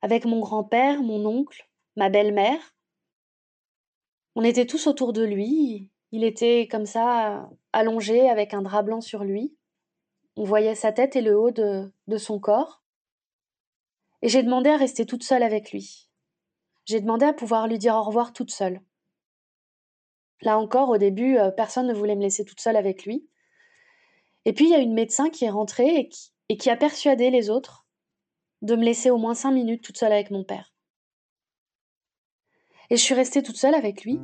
avec 0.00 0.26
mon 0.26 0.38
grand-père, 0.38 1.02
mon 1.02 1.26
oncle, 1.26 1.68
ma 1.96 2.08
belle-mère. 2.08 2.76
On 4.36 4.44
était 4.44 4.66
tous 4.66 4.86
autour 4.86 5.12
de 5.12 5.24
lui. 5.24 5.89
Il 6.12 6.24
était 6.24 6.66
comme 6.70 6.86
ça, 6.86 7.48
allongé 7.72 8.28
avec 8.28 8.54
un 8.54 8.62
drap 8.62 8.82
blanc 8.82 9.00
sur 9.00 9.24
lui. 9.24 9.54
On 10.36 10.44
voyait 10.44 10.74
sa 10.74 10.92
tête 10.92 11.16
et 11.16 11.20
le 11.20 11.38
haut 11.38 11.50
de, 11.50 11.92
son 12.16 12.38
corps. 12.38 12.82
Et 14.22 14.28
j'ai 14.28 14.42
demandé 14.42 14.70
à 14.70 14.76
rester 14.76 15.06
toute 15.06 15.22
seule 15.22 15.42
avec 15.42 15.72
lui. 15.72 16.08
J'ai 16.84 17.00
demandé 17.00 17.24
à 17.26 17.32
pouvoir 17.32 17.68
lui 17.68 17.78
dire 17.78 17.94
au 17.94 18.02
revoir 18.02 18.32
toute 18.32 18.50
seule. 18.50 18.80
Là 20.42 20.58
encore, 20.58 20.88
au 20.88 20.98
début, 20.98 21.36
euh, 21.36 21.50
personne 21.50 21.86
ne 21.86 21.94
voulait 21.94 22.16
me 22.16 22.22
laisser 22.22 22.44
toute 22.44 22.60
seule 22.60 22.76
avec 22.76 23.04
lui. 23.04 23.28
Et 24.46 24.52
puis, 24.52 24.64
il 24.64 24.70
y 24.70 24.74
a 24.74 24.78
une 24.78 24.94
médecin 24.94 25.28
qui 25.28 25.44
est 25.44 25.50
rentrée 25.50 26.08
et 26.48 26.56
qui 26.56 26.70
a 26.70 26.76
persuadé 26.76 27.30
les 27.30 27.50
autres 27.50 27.86
de 28.62 28.74
me 28.74 28.84
laisser 28.84 29.10
au 29.10 29.18
moins 29.18 29.34
cinq 29.34 29.52
minutes 29.52 29.82
toute 29.82 29.98
seule 29.98 30.12
avec 30.12 30.30
mon 30.30 30.44
père. 30.44 30.74
Et 32.88 32.96
je 32.96 33.02
suis 33.02 33.14
restée 33.14 33.42
toute 33.42 33.56
seule 33.56 33.74
avec 33.74 34.04
lui. 34.04 34.18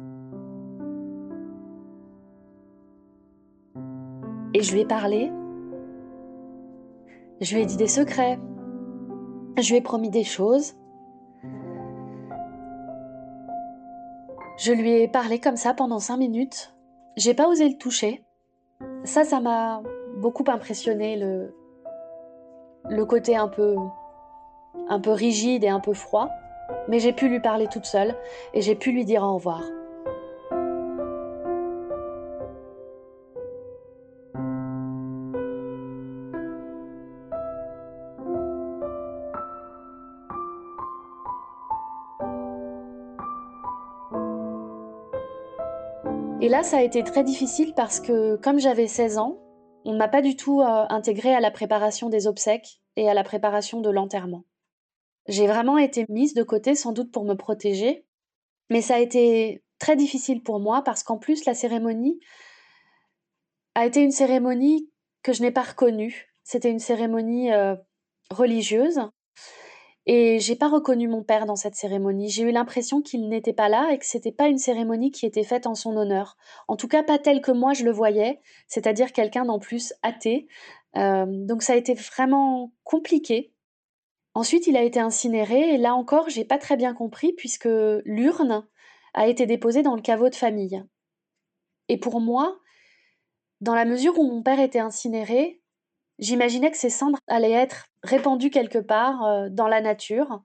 Et 4.56 4.62
je 4.62 4.72
lui 4.72 4.80
ai 4.80 4.86
parlé. 4.86 5.30
Je 7.42 7.54
lui 7.54 7.62
ai 7.62 7.66
dit 7.66 7.76
des 7.76 7.88
secrets. 7.88 8.38
Je 9.58 9.68
lui 9.68 9.76
ai 9.76 9.80
promis 9.82 10.08
des 10.08 10.24
choses. 10.24 10.72
Je 14.56 14.72
lui 14.72 14.92
ai 14.92 15.08
parlé 15.08 15.40
comme 15.40 15.56
ça 15.56 15.74
pendant 15.74 15.98
cinq 15.98 16.16
minutes. 16.16 16.74
J'ai 17.18 17.34
pas 17.34 17.48
osé 17.48 17.68
le 17.68 17.76
toucher. 17.76 18.24
Ça, 19.04 19.24
ça 19.24 19.40
m'a 19.40 19.82
beaucoup 20.22 20.44
impressionné, 20.48 21.18
le, 21.18 21.54
le 22.88 23.04
côté 23.04 23.36
un 23.36 23.48
peu, 23.48 23.76
un 24.88 25.00
peu 25.00 25.10
rigide 25.10 25.64
et 25.64 25.68
un 25.68 25.80
peu 25.80 25.92
froid. 25.92 26.30
Mais 26.88 26.98
j'ai 26.98 27.12
pu 27.12 27.28
lui 27.28 27.40
parler 27.40 27.66
toute 27.66 27.84
seule 27.84 28.16
et 28.54 28.62
j'ai 28.62 28.74
pu 28.74 28.90
lui 28.90 29.04
dire 29.04 29.22
au 29.22 29.34
revoir. 29.34 29.60
Et 46.46 46.48
là, 46.48 46.62
ça 46.62 46.78
a 46.78 46.82
été 46.82 47.02
très 47.02 47.24
difficile 47.24 47.74
parce 47.74 47.98
que 47.98 48.36
comme 48.36 48.60
j'avais 48.60 48.86
16 48.86 49.18
ans, 49.18 49.36
on 49.84 49.94
ne 49.94 49.98
m'a 49.98 50.06
pas 50.06 50.22
du 50.22 50.36
tout 50.36 50.60
euh, 50.60 50.86
intégré 50.90 51.34
à 51.34 51.40
la 51.40 51.50
préparation 51.50 52.08
des 52.08 52.28
obsèques 52.28 52.80
et 52.94 53.10
à 53.10 53.14
la 53.14 53.24
préparation 53.24 53.80
de 53.80 53.90
l'enterrement. 53.90 54.44
J'ai 55.26 55.48
vraiment 55.48 55.76
été 55.76 56.06
mise 56.08 56.34
de 56.34 56.44
côté 56.44 56.76
sans 56.76 56.92
doute 56.92 57.10
pour 57.10 57.24
me 57.24 57.34
protéger, 57.34 58.06
mais 58.70 58.80
ça 58.80 58.94
a 58.94 58.98
été 59.00 59.64
très 59.80 59.96
difficile 59.96 60.40
pour 60.40 60.60
moi 60.60 60.82
parce 60.84 61.02
qu'en 61.02 61.18
plus 61.18 61.46
la 61.46 61.54
cérémonie 61.54 62.20
a 63.74 63.84
été 63.84 64.00
une 64.00 64.12
cérémonie 64.12 64.88
que 65.24 65.32
je 65.32 65.42
n'ai 65.42 65.50
pas 65.50 65.64
reconnue. 65.64 66.32
C'était 66.44 66.70
une 66.70 66.78
cérémonie 66.78 67.52
euh, 67.52 67.74
religieuse 68.30 69.00
et 70.06 70.38
j'ai 70.38 70.54
pas 70.54 70.68
reconnu 70.68 71.08
mon 71.08 71.24
père 71.24 71.46
dans 71.46 71.56
cette 71.56 71.74
cérémonie. 71.74 72.30
J'ai 72.30 72.44
eu 72.44 72.52
l'impression 72.52 73.02
qu'il 73.02 73.28
n'était 73.28 73.52
pas 73.52 73.68
là 73.68 73.90
et 73.92 73.98
que 73.98 74.06
c'était 74.06 74.32
pas 74.32 74.46
une 74.46 74.58
cérémonie 74.58 75.10
qui 75.10 75.26
était 75.26 75.42
faite 75.42 75.66
en 75.66 75.74
son 75.74 75.96
honneur. 75.96 76.36
En 76.68 76.76
tout 76.76 76.86
cas, 76.86 77.02
pas 77.02 77.18
telle 77.18 77.40
que 77.40 77.50
moi 77.50 77.72
je 77.72 77.84
le 77.84 77.90
voyais, 77.90 78.40
c'est-à-dire 78.68 79.12
quelqu'un 79.12 79.44
d'en 79.44 79.58
plus 79.58 79.92
athée. 80.02 80.46
Euh, 80.96 81.26
donc 81.26 81.62
ça 81.62 81.72
a 81.72 81.76
été 81.76 81.94
vraiment 81.94 82.72
compliqué. 82.84 83.52
Ensuite, 84.34 84.68
il 84.68 84.76
a 84.76 84.82
été 84.82 85.00
incinéré 85.00 85.74
et 85.74 85.78
là 85.78 85.94
encore, 85.94 86.28
j'ai 86.28 86.44
pas 86.44 86.58
très 86.58 86.76
bien 86.76 86.94
compris 86.94 87.32
puisque 87.32 87.68
l'urne 88.04 88.64
a 89.14 89.26
été 89.26 89.46
déposée 89.46 89.82
dans 89.82 89.96
le 89.96 90.02
caveau 90.02 90.28
de 90.28 90.34
famille. 90.34 90.84
Et 91.88 91.98
pour 91.98 92.20
moi, 92.20 92.58
dans 93.60 93.74
la 93.74 93.84
mesure 93.84 94.18
où 94.18 94.24
mon 94.24 94.42
père 94.42 94.60
était 94.60 94.78
incinéré, 94.78 95.62
J'imaginais 96.18 96.70
que 96.70 96.78
ces 96.78 96.88
cendres 96.88 97.18
allaient 97.26 97.50
être 97.50 97.88
répandues 98.02 98.50
quelque 98.50 98.78
part 98.78 99.24
euh, 99.24 99.48
dans 99.50 99.68
la 99.68 99.82
nature 99.82 100.42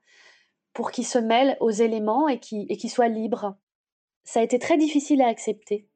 pour 0.74 0.92
qu'ils 0.92 1.06
se 1.06 1.18
mêlent 1.18 1.56
aux 1.62 1.72
éléments 1.72 2.28
et 2.28 2.40
qu'ils 2.40 2.90
soient 2.90 3.08
libres. 3.08 3.56
Ça 4.24 4.42
a 4.42 4.44
été 4.44 4.60
très 4.60 4.78
difficile 4.78 5.22
à 5.22 5.28
accepter. 5.28 5.88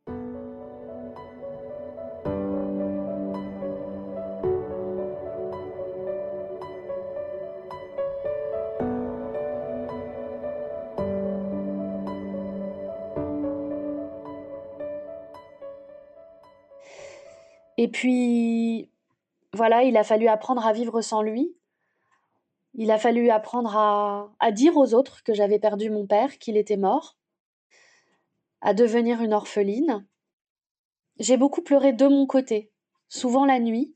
Et 17.77 17.89
puis, 17.89 18.89
voilà, 19.55 19.83
il 19.83 19.97
a 19.97 20.03
fallu 20.03 20.27
apprendre 20.27 20.65
à 20.65 20.73
vivre 20.73 21.01
sans 21.01 21.21
lui. 21.21 21.55
Il 22.73 22.91
a 22.91 22.97
fallu 22.97 23.29
apprendre 23.29 23.75
à, 23.75 24.51
dire 24.51 24.75
aux 24.75 24.93
autres 24.93 25.23
que 25.23 25.33
j'avais 25.33 25.59
perdu 25.59 25.89
mon 25.89 26.05
père, 26.05 26.37
qu'il 26.37 26.57
était 26.57 26.77
mort, 26.77 27.17
à 28.61 28.73
devenir 28.73 29.21
une 29.21 29.33
orpheline. 29.33 30.05
J'ai 31.19 31.37
beaucoup 31.37 31.61
pleuré 31.61 31.93
de 31.93 32.07
mon 32.07 32.27
côté, 32.27 32.71
souvent 33.07 33.45
la 33.45 33.59
nuit. 33.59 33.95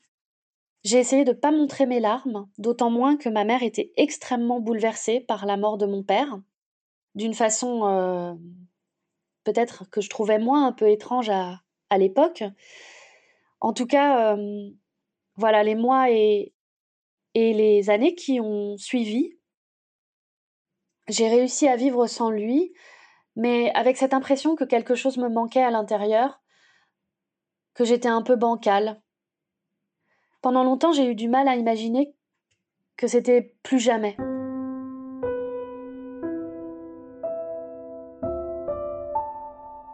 J'ai 0.85 0.97
essayé 0.97 1.25
de 1.25 1.33
ne 1.33 1.37
pas 1.37 1.51
montrer 1.51 1.85
mes 1.85 1.99
larmes, 1.99 2.47
d'autant 2.57 2.89
moins 2.89 3.17
que 3.17 3.27
ma 3.27 3.43
mère 3.43 3.63
était 3.63 3.91
extrêmement 3.97 4.61
bouleversée 4.61 5.19
par 5.19 5.45
la 5.45 5.57
mort 5.57 5.77
de 5.77 5.85
mon 5.85 6.03
père, 6.03 6.39
d'une 7.15 7.33
façon 7.33 7.85
euh, 7.85 8.33
peut-être 9.43 9.89
que 9.89 9.99
je 9.99 10.09
trouvais 10.09 10.39
moins 10.39 10.65
un 10.65 10.71
peu 10.71 10.89
étrange 10.89 11.29
à, 11.29 11.61
l'époque. 11.97 12.43
En 13.59 13.73
tout 13.73 13.87
cas, 13.87 14.37
euh, 14.37 14.69
voilà, 15.39 15.63
les 15.63 15.75
mois 15.75 16.11
et, 16.11 16.53
les 17.33 17.89
années 17.89 18.13
qui 18.13 18.41
ont 18.41 18.75
suivi, 18.75 19.31
j'ai 21.07 21.29
réussi 21.29 21.65
à 21.69 21.77
vivre 21.77 22.07
sans 22.07 22.29
lui, 22.29 22.73
mais 23.37 23.71
avec 23.73 23.95
cette 23.95 24.13
impression 24.13 24.57
que 24.57 24.65
quelque 24.65 24.95
chose 24.95 25.17
me 25.17 25.29
manquait 25.29 25.63
à 25.63 25.71
l'intérieur, 25.71 26.41
que 27.73 27.85
j'étais 27.85 28.09
un 28.09 28.21
peu 28.21 28.35
bancale. 28.35 29.01
Pendant 30.41 30.65
longtemps, 30.65 30.91
j'ai 30.91 31.09
eu 31.09 31.15
du 31.15 31.29
mal 31.29 31.47
à 31.47 31.55
imaginer 31.55 32.13
que 32.97 33.07
c'était 33.07 33.55
plus 33.63 33.79
jamais. 33.79 34.17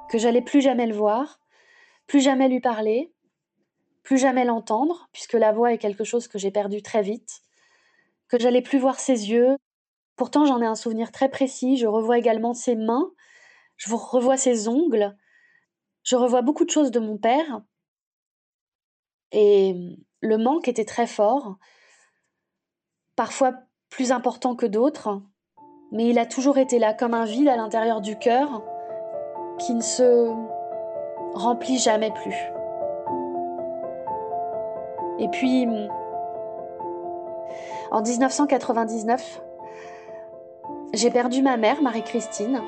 Que 0.10 0.18
j'allais 0.18 0.42
plus 0.42 0.62
jamais 0.62 0.88
le 0.88 0.96
voir, 0.96 1.40
plus 2.08 2.22
jamais 2.22 2.50
lui 2.50 2.62
parler, 2.62 3.15
plus 4.06 4.20
jamais 4.20 4.46
l'entendre, 4.46 5.10
puisque 5.12 5.34
la 5.34 5.52
voix 5.52 5.74
est 5.74 5.80
quelque 5.80 6.04
chose 6.04 6.28
que 6.28 6.38
j'ai 6.38 6.52
perdu 6.52 6.82
très 6.82 7.02
vite, 7.02 7.42
que 8.30 8.40
j'allais 8.40 8.62
plus 8.62 8.78
voir 8.78 9.00
ses 9.00 9.32
yeux. 9.32 9.58
Pourtant, 10.16 10.46
j'en 10.46 10.62
ai 10.62 10.66
un 10.66 10.76
souvenir 10.76 11.12
très 11.12 11.28
précis. 11.28 11.76
Je 11.76 11.88
revois 11.88 12.18
également 12.18 12.54
ses 12.54 12.76
mains, 12.76 13.12
je 13.78 13.94
revois 13.94 14.38
ses 14.38 14.68
ongles, 14.68 15.18
je 16.04 16.16
revois 16.16 16.44
beaucoup 16.44 16.66
de 16.66 16.70
choses 16.70 16.92
de 16.92 17.00
mon 17.00 17.18
père. 17.18 17.62
Et 19.32 19.76
le 20.22 20.38
manque 20.38 20.68
était 20.68 20.86
très 20.86 21.08
fort, 21.08 21.58
parfois 23.16 23.54
plus 23.90 24.12
important 24.12 24.56
que 24.56 24.68
d'autres, 24.68 25.20
mais 25.92 26.08
il 26.08 26.20
a 26.20 26.28
toujours 26.28 26.60
été 26.60 26.78
là 26.78 26.94
comme 26.94 27.16
un 27.16 27.26
vide 27.26 27.48
à 27.48 27.58
l'intérieur 27.58 28.02
du 28.02 28.18
cœur 28.20 28.64
qui 29.58 29.74
ne 29.74 29.82
se 29.82 30.30
remplit 31.34 31.80
jamais 31.80 32.12
plus. 32.12 32.55
Et 35.20 35.28
puis, 35.30 35.68
en 37.92 38.02
1999, 38.02 39.42
j'ai 40.94 41.10
perdu 41.10 41.42
ma 41.42 41.58
mère, 41.58 41.82
Marie-Christine, 41.82 42.62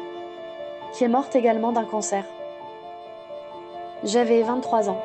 qui 0.93 1.03
est 1.03 1.09
morte 1.09 1.35
également 1.35 1.71
d'un 1.71 1.85
cancer. 1.85 2.23
J'avais 4.03 4.43
23 4.43 4.89
ans. 4.89 4.99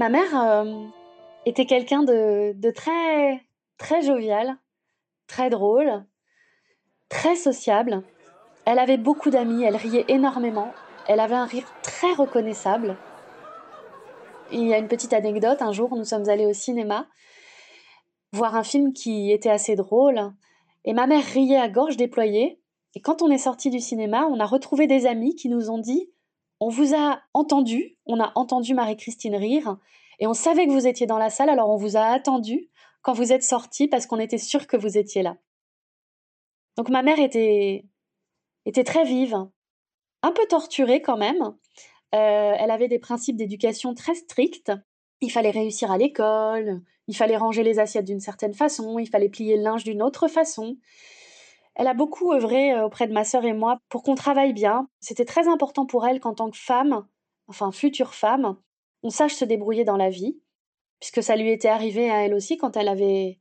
Ma 0.00 0.08
mère 0.08 0.64
était 1.44 1.66
quelqu'un 1.66 2.02
de, 2.02 2.54
de 2.54 2.70
très, 2.70 3.44
très 3.76 4.00
jovial, 4.00 4.56
très 5.26 5.50
drôle, 5.50 6.06
très 7.10 7.36
sociable. 7.36 8.02
Elle 8.64 8.78
avait 8.78 8.96
beaucoup 8.96 9.28
d'amis, 9.28 9.62
elle 9.62 9.76
riait 9.76 10.06
énormément, 10.08 10.72
elle 11.06 11.20
avait 11.20 11.34
un 11.34 11.44
rire 11.44 11.70
très 11.82 12.14
reconnaissable. 12.14 12.96
Il 14.50 14.68
y 14.68 14.72
a 14.72 14.78
une 14.78 14.88
petite 14.88 15.12
anecdote, 15.12 15.60
un 15.60 15.72
jour 15.72 15.94
nous 15.94 16.06
sommes 16.06 16.30
allés 16.30 16.46
au 16.46 16.54
cinéma 16.54 17.06
voir 18.32 18.56
un 18.56 18.64
film 18.64 18.94
qui 18.94 19.30
était 19.30 19.50
assez 19.50 19.76
drôle 19.76 20.32
et 20.86 20.94
ma 20.94 21.06
mère 21.08 21.24
riait 21.24 21.58
à 21.58 21.68
gorge 21.68 21.98
déployée 21.98 22.58
et 22.94 23.00
quand 23.02 23.20
on 23.20 23.30
est 23.30 23.36
sorti 23.36 23.68
du 23.68 23.80
cinéma, 23.80 24.24
on 24.30 24.40
a 24.40 24.46
retrouvé 24.46 24.86
des 24.86 25.04
amis 25.04 25.34
qui 25.34 25.50
nous 25.50 25.68
ont 25.68 25.78
dit 25.78 26.10
on 26.60 26.68
vous 26.68 26.94
a 26.94 27.20
entendu, 27.32 27.96
on 28.06 28.20
a 28.20 28.32
entendu 28.34 28.74
Marie-Christine 28.74 29.36
rire 29.36 29.78
et 30.18 30.26
on 30.26 30.34
savait 30.34 30.66
que 30.66 30.72
vous 30.72 30.86
étiez 30.86 31.06
dans 31.06 31.18
la 31.18 31.30
salle 31.30 31.48
alors 31.48 31.70
on 31.70 31.76
vous 31.76 31.96
a 31.96 32.02
attendu 32.02 32.68
quand 33.02 33.14
vous 33.14 33.32
êtes 33.32 33.42
sorti 33.42 33.88
parce 33.88 34.06
qu'on 34.06 34.20
était 34.20 34.38
sûr 34.38 34.66
que 34.66 34.76
vous 34.76 34.98
étiez 34.98 35.22
là. 35.22 35.36
Donc 36.76 36.90
ma 36.90 37.02
mère 37.02 37.18
était 37.18 37.84
était 38.66 38.84
très 38.84 39.04
vive, 39.04 39.36
un 40.22 40.32
peu 40.32 40.46
torturée 40.46 41.00
quand 41.00 41.16
même. 41.16 41.42
Euh, 42.14 42.54
elle 42.58 42.70
avait 42.70 42.88
des 42.88 42.98
principes 42.98 43.36
d'éducation 43.36 43.94
très 43.94 44.14
stricts. 44.14 44.72
Il 45.22 45.30
fallait 45.30 45.50
réussir 45.50 45.90
à 45.90 45.98
l'école, 45.98 46.82
il 47.06 47.16
fallait 47.16 47.36
ranger 47.36 47.62
les 47.62 47.78
assiettes 47.78 48.04
d'une 48.04 48.20
certaine 48.20 48.54
façon, 48.54 48.98
il 48.98 49.08
fallait 49.08 49.28
plier 49.28 49.56
le 49.56 49.62
linge 49.62 49.84
d'une 49.84 50.02
autre 50.02 50.28
façon. 50.28 50.76
Elle 51.74 51.86
a 51.86 51.94
beaucoup 51.94 52.32
œuvré 52.32 52.72
euh, 52.72 52.86
auprès 52.86 53.06
de 53.06 53.12
ma 53.12 53.24
sœur 53.24 53.44
et 53.44 53.52
moi 53.52 53.78
pour 53.88 54.02
qu'on 54.02 54.14
travaille 54.14 54.52
bien. 54.52 54.88
C'était 55.00 55.24
très 55.24 55.48
important 55.48 55.86
pour 55.86 56.06
elle 56.06 56.20
qu'en 56.20 56.34
tant 56.34 56.50
que 56.50 56.58
femme, 56.58 57.06
enfin 57.46 57.72
future 57.72 58.14
femme, 58.14 58.56
on 59.02 59.10
sache 59.10 59.34
se 59.34 59.44
débrouiller 59.44 59.84
dans 59.84 59.96
la 59.96 60.10
vie, 60.10 60.40
puisque 61.00 61.22
ça 61.22 61.36
lui 61.36 61.50
était 61.50 61.68
arrivé 61.68 62.10
à 62.10 62.24
elle 62.24 62.34
aussi 62.34 62.56
quand 62.56 62.76
elle 62.76 62.88
avait 62.88 63.38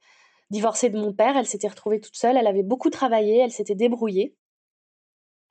divorcé 0.49 0.89
de 0.89 0.99
mon 0.99 1.13
père, 1.13 1.37
elle 1.37 1.45
s'était 1.45 1.67
retrouvée 1.67 1.99
toute 1.99 2.15
seule, 2.15 2.37
elle 2.37 2.47
avait 2.47 2.63
beaucoup 2.63 2.89
travaillé, 2.89 3.37
elle 3.37 3.51
s'était 3.51 3.75
débrouillée. 3.75 4.35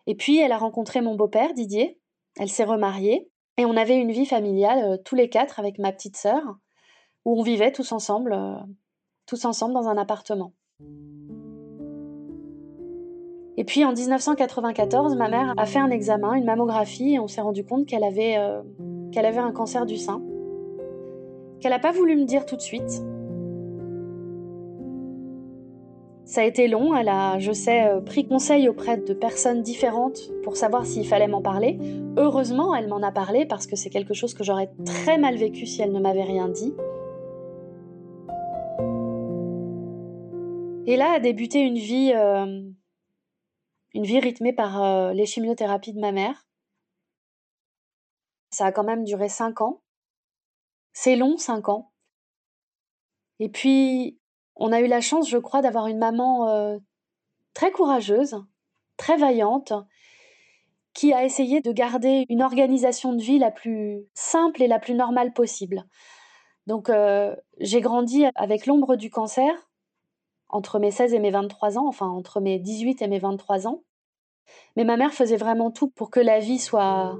Et 0.06 0.14
puis, 0.14 0.38
elle 0.38 0.52
a 0.52 0.58
rencontré 0.58 1.02
mon 1.02 1.14
beau-père, 1.14 1.52
Didier. 1.52 2.00
Elle 2.38 2.48
s'est 2.48 2.64
remariée. 2.64 3.30
Et 3.58 3.66
on 3.66 3.76
avait 3.76 3.98
une 3.98 4.10
vie 4.12 4.24
familiale, 4.24 4.78
euh, 4.82 4.96
tous 4.96 5.14
les 5.14 5.28
quatre, 5.28 5.58
avec 5.58 5.78
ma 5.78 5.92
petite 5.92 6.16
sœur, 6.16 6.42
où 7.24 7.38
on 7.38 7.42
vivait 7.42 7.72
tous 7.72 7.92
ensemble, 7.92 8.32
euh, 8.32 8.56
tous 9.26 9.44
ensemble 9.44 9.74
dans 9.74 9.88
un 9.88 9.98
appartement. 9.98 10.54
Et 13.58 13.64
puis 13.64 13.84
en 13.84 13.92
1994, 13.92 15.16
ma 15.16 15.28
mère 15.28 15.52
a 15.56 15.66
fait 15.66 15.80
un 15.80 15.90
examen, 15.90 16.34
une 16.34 16.44
mammographie, 16.44 17.14
et 17.14 17.18
on 17.18 17.26
s'est 17.26 17.40
rendu 17.40 17.64
compte 17.64 17.86
qu'elle 17.86 18.04
avait, 18.04 18.36
euh, 18.38 18.62
qu'elle 19.10 19.26
avait 19.26 19.38
un 19.38 19.50
cancer 19.50 19.84
du 19.84 19.96
sein, 19.96 20.22
qu'elle 21.58 21.72
n'a 21.72 21.80
pas 21.80 21.90
voulu 21.90 22.14
me 22.14 22.24
dire 22.24 22.46
tout 22.46 22.54
de 22.54 22.60
suite. 22.60 23.02
Ça 26.24 26.42
a 26.42 26.44
été 26.44 26.68
long, 26.68 26.94
elle 26.94 27.08
a, 27.08 27.40
je 27.40 27.50
sais, 27.50 27.88
euh, 27.88 28.00
pris 28.00 28.28
conseil 28.28 28.68
auprès 28.68 28.96
de 28.96 29.12
personnes 29.12 29.62
différentes 29.62 30.20
pour 30.44 30.56
savoir 30.56 30.86
s'il 30.86 31.04
fallait 31.04 31.26
m'en 31.26 31.42
parler. 31.42 31.80
Heureusement, 32.16 32.76
elle 32.76 32.86
m'en 32.86 33.02
a 33.02 33.10
parlé 33.10 33.44
parce 33.44 33.66
que 33.66 33.74
c'est 33.74 33.90
quelque 33.90 34.14
chose 34.14 34.34
que 34.34 34.44
j'aurais 34.44 34.70
très 34.84 35.18
mal 35.18 35.34
vécu 35.34 35.66
si 35.66 35.82
elle 35.82 35.90
ne 35.90 35.98
m'avait 35.98 36.22
rien 36.22 36.48
dit. 36.48 36.74
Et 40.86 40.96
là 40.96 41.14
a 41.16 41.18
débuté 41.18 41.58
une 41.58 41.76
vie, 41.76 42.12
euh, 42.14 42.60
une 43.94 44.04
vie 44.04 44.20
rythmée 44.20 44.52
par 44.52 44.82
euh, 44.82 45.12
les 45.12 45.26
chimiothérapies 45.26 45.92
de 45.92 46.00
ma 46.00 46.12
mère. 46.12 46.46
Ça 48.50 48.66
a 48.66 48.72
quand 48.72 48.84
même 48.84 49.04
duré 49.04 49.28
cinq 49.28 49.60
ans. 49.60 49.82
C'est 50.92 51.16
long, 51.16 51.36
cinq 51.36 51.68
ans. 51.68 51.92
Et 53.38 53.48
puis, 53.48 54.18
on 54.56 54.72
a 54.72 54.80
eu 54.80 54.86
la 54.86 55.00
chance, 55.00 55.28
je 55.28 55.38
crois, 55.38 55.62
d'avoir 55.62 55.86
une 55.86 55.98
maman 55.98 56.48
euh, 56.48 56.78
très 57.54 57.70
courageuse, 57.70 58.36
très 58.96 59.16
vaillante, 59.16 59.72
qui 60.94 61.12
a 61.12 61.24
essayé 61.24 61.60
de 61.60 61.70
garder 61.70 62.26
une 62.28 62.42
organisation 62.42 63.12
de 63.12 63.22
vie 63.22 63.38
la 63.38 63.52
plus 63.52 64.04
simple 64.14 64.62
et 64.62 64.66
la 64.66 64.80
plus 64.80 64.94
normale 64.94 65.32
possible. 65.32 65.84
Donc 66.66 66.90
euh, 66.90 67.36
j'ai 67.60 67.80
grandi 67.80 68.26
avec 68.34 68.66
l'ombre 68.66 68.96
du 68.96 69.08
cancer 69.08 69.67
entre 70.48 70.78
mes 70.78 70.90
16 70.90 71.14
et 71.14 71.18
mes 71.18 71.30
23 71.30 71.78
ans, 71.78 71.86
enfin 71.86 72.08
entre 72.08 72.40
mes 72.40 72.58
18 72.58 73.02
et 73.02 73.08
mes 73.08 73.18
23 73.18 73.66
ans. 73.66 73.82
Mais 74.76 74.84
ma 74.84 74.96
mère 74.96 75.12
faisait 75.12 75.36
vraiment 75.36 75.70
tout 75.70 75.88
pour 75.88 76.10
que 76.10 76.20
la 76.20 76.38
vie 76.38 76.58
soit 76.58 77.18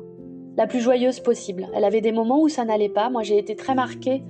la 0.57 0.67
plus 0.67 0.81
joyeuse 0.81 1.21
possible. 1.21 1.69
Elle 1.75 1.85
avait 1.85 2.01
des 2.01 2.13
moments 2.13 2.41
où 2.41 2.49
ça 2.49 2.65
n'allait 2.65 2.89
pas. 2.89 3.11
Moi, 3.11 3.23
j'ai 3.23 3.39
été 3.39 3.55
très 3.55 3.75
marquée 3.75 4.23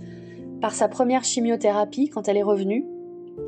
par 0.61 0.73
sa 0.73 0.89
première 0.89 1.25
chimiothérapie 1.25 2.11
quand 2.11 2.29
elle 2.29 2.37
est 2.37 2.43
revenue. 2.43 2.85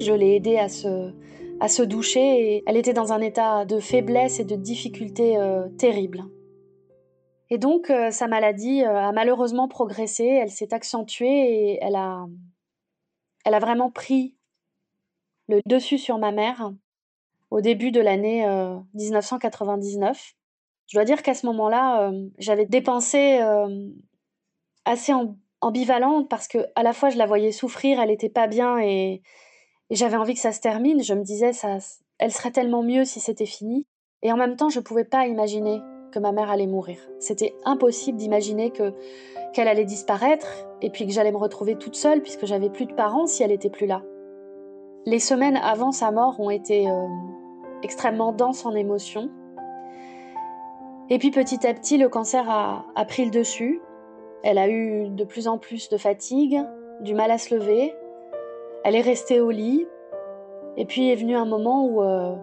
Je 0.00 0.12
l'ai 0.12 0.36
aidée 0.36 0.56
à 0.56 0.68
se, 0.68 1.12
à 1.60 1.68
se 1.68 1.82
doucher 1.82 2.20
et 2.20 2.64
elle 2.66 2.76
était 2.76 2.92
dans 2.92 3.12
un 3.12 3.20
état 3.20 3.64
de 3.64 3.80
faiblesse 3.80 4.40
et 4.40 4.44
de 4.44 4.56
difficulté 4.56 5.36
euh, 5.36 5.68
terrible. 5.78 6.24
Et 7.50 7.58
donc, 7.58 7.90
euh, 7.90 8.10
sa 8.10 8.28
maladie 8.28 8.82
euh, 8.84 8.96
a 8.96 9.12
malheureusement 9.12 9.68
progressé, 9.68 10.24
elle 10.24 10.50
s'est 10.50 10.72
accentuée 10.72 11.72
et 11.72 11.78
elle 11.82 11.96
a, 11.96 12.26
elle 13.44 13.54
a 13.54 13.58
vraiment 13.58 13.90
pris 13.90 14.36
le 15.50 15.60
dessus 15.66 15.98
sur 15.98 16.18
ma 16.18 16.32
mère 16.32 16.72
au 17.50 17.60
début 17.60 17.90
de 17.90 18.00
l'année 18.00 18.46
1999. 18.94 20.34
Je 20.86 20.96
dois 20.96 21.04
dire 21.04 21.22
qu'à 21.22 21.34
ce 21.34 21.46
moment-là, 21.46 22.10
j'avais 22.38 22.64
des 22.64 22.80
pensées 22.80 23.40
assez 24.84 25.12
ambivalentes 25.60 26.28
parce 26.28 26.48
que 26.48 26.58
à 26.74 26.82
la 26.82 26.92
fois 26.92 27.10
je 27.10 27.18
la 27.18 27.26
voyais 27.26 27.52
souffrir, 27.52 28.00
elle 28.00 28.10
était 28.10 28.28
pas 28.28 28.46
bien 28.46 28.78
et, 28.78 29.22
j'avais 29.90 30.16
envie 30.16 30.34
que 30.34 30.40
ça 30.40 30.52
se 30.52 30.60
termine. 30.60 31.02
Je 31.02 31.14
me 31.14 31.24
disais, 31.24 31.52
ça, 31.52 31.78
elle 32.18 32.30
serait 32.30 32.52
tellement 32.52 32.84
mieux 32.84 33.04
si 33.04 33.18
c'était 33.18 33.44
fini. 33.44 33.88
Et 34.22 34.32
en 34.32 34.36
même 34.36 34.54
temps, 34.54 34.68
je 34.68 34.78
ne 34.78 34.84
pouvais 34.84 35.04
pas 35.04 35.26
imaginer 35.26 35.80
que 36.12 36.20
ma 36.20 36.30
mère 36.30 36.48
allait 36.48 36.68
mourir. 36.68 36.98
C'était 37.18 37.54
impossible 37.64 38.16
d'imaginer 38.16 38.70
que 38.70 38.94
qu'elle 39.52 39.66
allait 39.66 39.84
disparaître 39.84 40.46
et 40.80 40.90
puis 40.90 41.08
que 41.08 41.12
j'allais 41.12 41.32
me 41.32 41.38
retrouver 41.38 41.74
toute 41.74 41.96
seule 41.96 42.22
puisque 42.22 42.46
j'avais 42.46 42.70
plus 42.70 42.86
de 42.86 42.92
parents 42.92 43.26
si 43.26 43.42
elle 43.42 43.50
était 43.50 43.68
plus 43.68 43.86
là. 43.86 44.00
Les 45.06 45.18
semaines 45.18 45.56
avant 45.56 45.92
sa 45.92 46.10
mort 46.10 46.38
ont 46.40 46.50
été 46.50 46.86
euh, 46.86 47.06
extrêmement 47.82 48.32
denses 48.32 48.66
en 48.66 48.74
émotions. 48.74 49.30
Et 51.08 51.18
puis 51.18 51.30
petit 51.30 51.66
à 51.66 51.72
petit, 51.72 51.96
le 51.96 52.10
cancer 52.10 52.48
a, 52.48 53.04
pris 53.06 53.24
le 53.24 53.30
dessus. 53.30 53.80
Elle 54.42 54.58
a 54.58 54.68
eu 54.68 55.08
de 55.08 55.24
plus 55.24 55.48
en 55.48 55.56
plus 55.56 55.88
de 55.88 55.96
fatigue, 55.96 56.60
du 57.00 57.14
mal 57.14 57.30
à 57.30 57.38
se 57.38 57.54
lever, 57.54 57.94
elle 58.84 58.94
est 58.94 59.00
restée 59.00 59.40
au 59.40 59.50
lit, 59.50 59.86
et 60.76 60.84
puis 60.84 61.10
est 61.10 61.16
venu 61.16 61.34
un 61.34 61.44
moment 61.46 61.86
où 61.86 62.02
euh, 62.02 62.36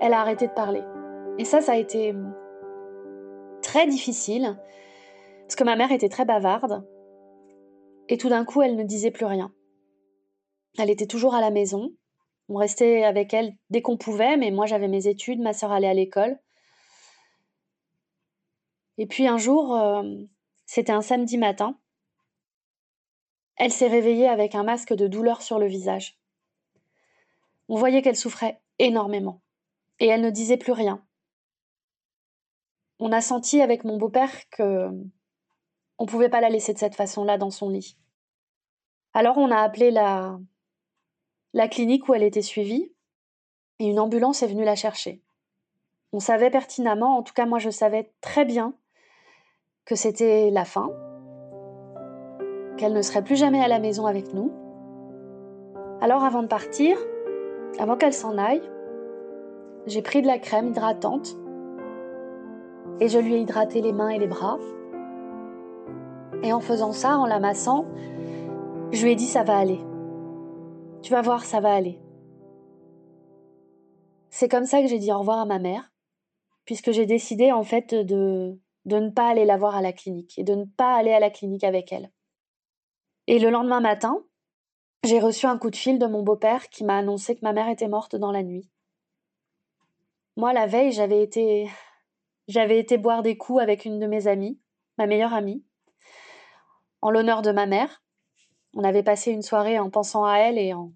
elle 0.00 0.14
a 0.14 0.20
arrêté 0.20 0.46
de 0.46 0.52
parler. 0.52 0.82
Et 1.38 1.44
ça, 1.44 1.60
ça 1.60 1.72
a 1.72 1.76
été 1.76 2.14
très 3.62 3.86
difficile, 3.86 4.56
parce 5.46 5.56
que 5.56 5.64
ma 5.64 5.76
mère 5.76 5.92
était 5.92 6.08
très 6.08 6.24
bavarde, 6.24 6.84
et 8.08 8.16
tout 8.16 8.28
d'un 8.28 8.44
coup, 8.44 8.62
elle 8.62 8.76
ne 8.76 8.82
disait 8.82 9.10
plus 9.10 9.26
rien. 9.26 9.50
Elle 10.78 10.90
était 10.90 11.06
toujours 11.06 11.34
à 11.34 11.40
la 11.40 11.50
maison. 11.50 11.92
On 12.48 12.56
restait 12.56 13.04
avec 13.04 13.32
elle 13.32 13.56
dès 13.70 13.82
qu'on 13.82 13.96
pouvait, 13.96 14.36
mais 14.36 14.50
moi 14.50 14.66
j'avais 14.66 14.88
mes 14.88 15.06
études, 15.06 15.40
ma 15.40 15.52
sœur 15.52 15.72
allait 15.72 15.88
à 15.88 15.94
l'école. 15.94 16.38
Et 18.98 19.06
puis 19.06 19.26
un 19.26 19.38
jour, 19.38 19.74
euh, 19.74 20.02
c'était 20.66 20.92
un 20.92 21.02
samedi 21.02 21.38
matin, 21.38 21.78
elle 23.56 23.72
s'est 23.72 23.88
réveillée 23.88 24.28
avec 24.28 24.54
un 24.54 24.62
masque 24.62 24.92
de 24.92 25.06
douleur 25.06 25.42
sur 25.42 25.58
le 25.58 25.66
visage. 25.66 26.18
On 27.68 27.76
voyait 27.76 28.02
qu'elle 28.02 28.16
souffrait 28.16 28.60
énormément, 28.78 29.40
et 30.00 30.06
elle 30.06 30.20
ne 30.20 30.30
disait 30.30 30.56
plus 30.56 30.72
rien. 30.72 31.04
On 32.98 33.12
a 33.12 33.20
senti 33.20 33.60
avec 33.60 33.84
mon 33.84 33.96
beau-père 33.96 34.48
que 34.50 34.90
on 35.98 36.06
pouvait 36.06 36.28
pas 36.28 36.40
la 36.40 36.50
laisser 36.50 36.74
de 36.74 36.78
cette 36.78 36.96
façon-là 36.96 37.38
dans 37.38 37.50
son 37.50 37.68
lit. 37.68 37.96
Alors 39.12 39.38
on 39.38 39.50
a 39.50 39.58
appelé 39.58 39.90
la, 39.90 40.38
la 41.54 41.68
clinique 41.68 42.08
où 42.08 42.14
elle 42.14 42.24
était 42.24 42.42
suivie, 42.42 42.92
et 43.78 43.86
une 43.86 44.00
ambulance 44.00 44.42
est 44.42 44.48
venue 44.48 44.64
la 44.64 44.74
chercher. 44.74 45.22
On 46.12 46.18
savait 46.20 46.50
pertinemment, 46.50 47.16
en 47.16 47.22
tout 47.22 47.32
cas 47.32 47.46
moi 47.46 47.60
je 47.60 47.70
savais 47.70 48.12
très 48.20 48.44
bien, 48.44 48.74
que 49.84 49.94
c'était 49.94 50.50
la 50.50 50.64
fin, 50.64 50.90
qu'elle 52.76 52.92
ne 52.92 53.02
serait 53.02 53.22
plus 53.22 53.36
jamais 53.36 53.60
à 53.60 53.68
la 53.68 53.78
maison 53.78 54.06
avec 54.06 54.34
nous. 54.34 54.52
Alors 56.00 56.24
avant 56.24 56.42
de 56.42 56.48
partir, 56.48 56.98
avant 57.78 57.96
qu'elle 57.96 58.12
s'en 58.12 58.36
aille, 58.36 58.62
j'ai 59.86 60.02
pris 60.02 60.22
de 60.22 60.26
la 60.26 60.38
crème 60.38 60.68
hydratante 60.68 61.36
et 63.00 63.08
je 63.08 63.18
lui 63.18 63.34
ai 63.34 63.38
hydraté 63.38 63.80
les 63.80 63.92
mains 63.92 64.08
et 64.08 64.18
les 64.18 64.26
bras. 64.26 64.58
Et 66.42 66.52
en 66.52 66.60
faisant 66.60 66.92
ça, 66.92 67.16
en 67.16 67.26
la 67.26 67.38
massant, 67.38 67.86
je 68.90 69.04
lui 69.04 69.12
ai 69.12 69.14
dit 69.14 69.26
ça 69.26 69.44
va 69.44 69.56
aller. 69.56 69.80
Tu 71.04 71.12
vas 71.12 71.20
voir, 71.20 71.44
ça 71.44 71.60
va 71.60 71.74
aller. 71.74 72.00
C'est 74.30 74.48
comme 74.48 74.64
ça 74.64 74.80
que 74.80 74.88
j'ai 74.88 74.98
dit 74.98 75.12
au 75.12 75.18
revoir 75.18 75.38
à 75.38 75.44
ma 75.44 75.58
mère, 75.58 75.92
puisque 76.64 76.92
j'ai 76.92 77.04
décidé 77.04 77.52
en 77.52 77.62
fait 77.62 77.94
de, 77.94 78.58
de 78.86 78.96
ne 78.96 79.10
pas 79.10 79.28
aller 79.28 79.44
la 79.44 79.58
voir 79.58 79.76
à 79.76 79.82
la 79.82 79.92
clinique 79.92 80.38
et 80.38 80.44
de 80.44 80.54
ne 80.54 80.64
pas 80.64 80.94
aller 80.94 81.12
à 81.12 81.20
la 81.20 81.28
clinique 81.28 81.62
avec 81.62 81.92
elle. 81.92 82.10
Et 83.26 83.38
le 83.38 83.50
lendemain 83.50 83.80
matin, 83.80 84.24
j'ai 85.04 85.20
reçu 85.20 85.44
un 85.44 85.58
coup 85.58 85.68
de 85.68 85.76
fil 85.76 85.98
de 85.98 86.06
mon 86.06 86.22
beau-père 86.22 86.70
qui 86.70 86.84
m'a 86.84 86.96
annoncé 86.96 87.36
que 87.36 87.44
ma 87.44 87.52
mère 87.52 87.68
était 87.68 87.86
morte 87.86 88.16
dans 88.16 88.32
la 88.32 88.42
nuit. 88.42 88.70
Moi, 90.38 90.54
la 90.54 90.66
veille, 90.66 90.92
j'avais 90.92 91.22
été, 91.22 91.68
j'avais 92.48 92.78
été 92.78 92.96
boire 92.96 93.22
des 93.22 93.36
coups 93.36 93.60
avec 93.60 93.84
une 93.84 93.98
de 93.98 94.06
mes 94.06 94.26
amies, 94.26 94.58
ma 94.96 95.06
meilleure 95.06 95.34
amie, 95.34 95.66
en 97.02 97.10
l'honneur 97.10 97.42
de 97.42 97.52
ma 97.52 97.66
mère. 97.66 98.03
On 98.74 98.84
avait 98.84 99.02
passé 99.02 99.30
une 99.30 99.42
soirée 99.42 99.78
en 99.78 99.90
pensant 99.90 100.24
à 100.24 100.38
elle 100.38 100.58
et 100.58 100.74
en, 100.74 100.92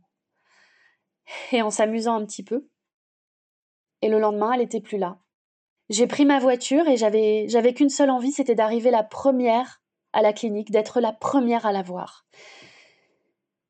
et 1.52 1.62
en 1.62 1.70
s'amusant 1.70 2.14
un 2.14 2.24
petit 2.24 2.42
peu. 2.42 2.68
Et 4.02 4.08
le 4.08 4.18
lendemain, 4.18 4.52
elle 4.52 4.60
n'était 4.60 4.80
plus 4.80 4.98
là. 4.98 5.18
J'ai 5.88 6.06
pris 6.06 6.24
ma 6.24 6.38
voiture 6.38 6.86
et 6.86 6.96
j'avais, 6.96 7.46
j'avais 7.48 7.72
qu'une 7.72 7.88
seule 7.88 8.10
envie, 8.10 8.32
c'était 8.32 8.54
d'arriver 8.54 8.90
la 8.90 9.02
première 9.02 9.80
à 10.12 10.22
la 10.22 10.32
clinique, 10.32 10.70
d'être 10.70 11.00
la 11.00 11.12
première 11.12 11.66
à 11.66 11.72
la 11.72 11.82
voir. 11.82 12.26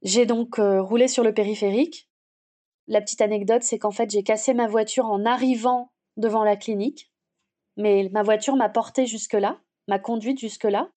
J'ai 0.02 0.26
donc 0.26 0.58
euh, 0.58 0.82
roulé 0.82 1.08
sur 1.08 1.22
le 1.22 1.34
périphérique. 1.34 2.08
La 2.86 3.00
petite 3.00 3.20
anecdote, 3.20 3.62
c'est 3.62 3.78
qu'en 3.78 3.90
fait, 3.90 4.10
j'ai 4.10 4.22
cassé 4.22 4.54
ma 4.54 4.66
voiture 4.66 5.06
en 5.06 5.24
arrivant 5.24 5.92
devant 6.16 6.44
la 6.44 6.56
clinique. 6.56 7.12
Mais 7.76 8.08
ma 8.12 8.22
voiture 8.22 8.56
m'a 8.56 8.68
porté 8.68 9.06
jusque-là, 9.06 9.60
m'a 9.86 9.98
conduite 9.98 10.38
jusque-là. 10.38 10.90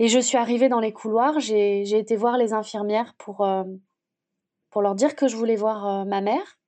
Et 0.00 0.08
je 0.08 0.18
suis 0.18 0.36
arrivée 0.36 0.68
dans 0.68 0.80
les 0.80 0.92
couloirs, 0.92 1.38
j'ai, 1.38 1.82
été 1.96 2.16
voir 2.16 2.36
les 2.36 2.52
infirmières 2.52 3.14
pour, 3.14 3.42
euh, 3.42 3.62
pour 4.70 4.82
leur 4.82 4.96
dire 4.96 5.14
que 5.14 5.28
je 5.28 5.36
voulais 5.36 5.54
voir 5.54 5.86
euh, 5.86 6.04
ma 6.04 6.20
mère. 6.20 6.58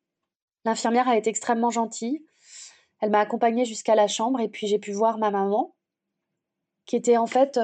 L'infirmière 0.64 1.08
a 1.08 1.16
été 1.16 1.28
extrêmement 1.28 1.70
gentille. 1.70 2.24
Elle 3.00 3.10
m'a 3.10 3.18
accompagnée 3.18 3.64
jusqu'à 3.64 3.96
la 3.96 4.06
chambre 4.06 4.38
et 4.38 4.48
puis 4.48 4.68
j'ai 4.68 4.78
pu 4.78 4.92
voir 4.92 5.18
ma 5.18 5.32
maman, 5.32 5.74
qui 6.86 6.94
était 6.94 7.16
en 7.16 7.26
fait 7.26 7.58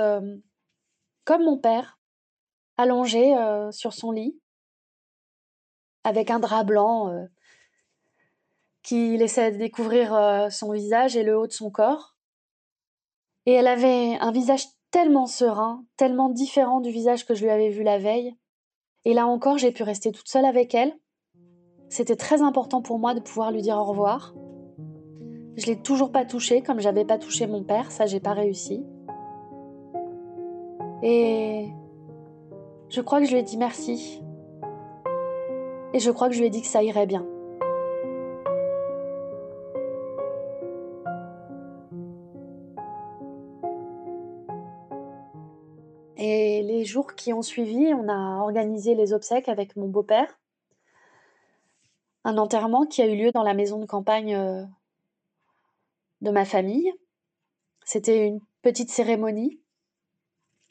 comme 1.28 1.44
mon 1.44 1.58
père, 1.58 1.98
allongée 2.78 3.36
euh, 3.36 3.70
sur 3.70 3.92
son 3.92 4.12
lit, 4.12 4.40
avec 6.04 6.30
un 6.30 6.38
drap 6.38 6.64
blanc 6.64 7.10
euh, 7.10 7.26
qui 8.82 9.18
laissait 9.18 9.52
découvrir 9.52 10.14
euh, 10.14 10.48
son 10.48 10.72
visage 10.72 11.18
et 11.18 11.24
le 11.24 11.36
haut 11.36 11.46
de 11.46 11.52
son 11.52 11.70
corps. 11.70 12.16
Et 13.44 13.52
elle 13.52 13.66
avait 13.66 14.16
un 14.18 14.32
visage 14.32 14.64
tellement 14.90 15.26
serein, 15.26 15.84
tellement 15.96 16.28
différent 16.28 16.80
du 16.80 16.90
visage 16.90 17.26
que 17.26 17.34
je 17.34 17.44
lui 17.44 17.50
avais 17.50 17.70
vu 17.70 17.82
la 17.82 17.98
veille. 17.98 18.34
Et 19.04 19.14
là 19.14 19.26
encore, 19.26 19.58
j'ai 19.58 19.72
pu 19.72 19.82
rester 19.82 20.12
toute 20.12 20.28
seule 20.28 20.44
avec 20.44 20.74
elle. 20.74 20.92
C'était 21.88 22.16
très 22.16 22.42
important 22.42 22.82
pour 22.82 22.98
moi 22.98 23.14
de 23.14 23.20
pouvoir 23.20 23.50
lui 23.50 23.62
dire 23.62 23.76
au 23.76 23.84
revoir. 23.84 24.34
Je 25.56 25.66
l'ai 25.66 25.80
toujours 25.80 26.12
pas 26.12 26.24
touché 26.24 26.62
comme 26.62 26.80
j'avais 26.80 27.04
pas 27.04 27.18
touché 27.18 27.46
mon 27.46 27.64
père, 27.64 27.90
ça 27.90 28.06
j'ai 28.06 28.20
pas 28.20 28.32
réussi. 28.32 28.84
Et 31.02 31.68
je 32.90 33.00
crois 33.00 33.20
que 33.20 33.26
je 33.26 33.32
lui 33.32 33.38
ai 33.38 33.42
dit 33.42 33.56
merci. 33.56 34.22
Et 35.94 36.00
je 36.00 36.10
crois 36.10 36.28
que 36.28 36.34
je 36.34 36.40
lui 36.40 36.46
ai 36.46 36.50
dit 36.50 36.60
que 36.60 36.66
ça 36.66 36.82
irait 36.82 37.06
bien. 37.06 37.26
Et 46.18 46.62
les 46.62 46.84
jours 46.84 47.14
qui 47.14 47.32
ont 47.32 47.42
suivi, 47.42 47.94
on 47.94 48.08
a 48.08 48.42
organisé 48.42 48.96
les 48.96 49.12
obsèques 49.12 49.48
avec 49.48 49.76
mon 49.76 49.86
beau-père. 49.86 50.38
Un 52.24 52.38
enterrement 52.38 52.86
qui 52.86 53.02
a 53.02 53.06
eu 53.06 53.16
lieu 53.16 53.30
dans 53.30 53.44
la 53.44 53.54
maison 53.54 53.78
de 53.78 53.86
campagne 53.86 54.34
euh, 54.34 54.64
de 56.20 56.32
ma 56.32 56.44
famille. 56.44 56.92
C'était 57.84 58.26
une 58.26 58.40
petite 58.62 58.90
cérémonie 58.90 59.60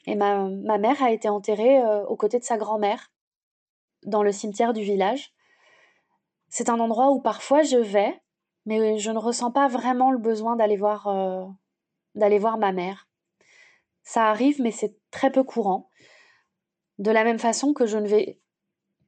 et 0.06 0.14
ma, 0.14 0.48
mère 0.78 1.02
a 1.02 1.10
été 1.10 1.28
enterrée 1.28 1.82
euh, 1.82 2.04
aux 2.06 2.16
côtés 2.16 2.38
de 2.38 2.44
sa 2.44 2.56
grand-mère, 2.56 3.10
dans 4.04 4.22
le 4.22 4.32
cimetière 4.32 4.72
du 4.72 4.82
village. 4.82 5.32
C'est 6.48 6.68
un 6.68 6.78
endroit 6.78 7.10
où 7.10 7.20
parfois 7.20 7.62
je 7.62 7.76
vais, 7.76 8.20
mais 8.64 8.98
je 8.98 9.10
ne 9.10 9.18
ressens 9.18 9.50
pas 9.50 9.68
vraiment 9.68 10.10
le 10.10 10.18
besoin 10.18 10.56
d'aller 10.56 10.76
voir, 10.76 11.08
euh, 11.08 11.44
d'aller 12.14 12.38
voir 12.38 12.58
ma 12.58 12.72
mère. 12.72 13.08
Ça 14.02 14.28
arrive, 14.28 14.60
mais 14.62 14.70
c'est 14.70 14.97
très 15.10 15.30
peu 15.30 15.42
courant. 15.42 15.90
De 16.98 17.10
la 17.10 17.24
même 17.24 17.38
façon 17.38 17.72
que 17.72 17.86
je 17.86 17.98
ne 17.98 18.08
vais 18.08 18.40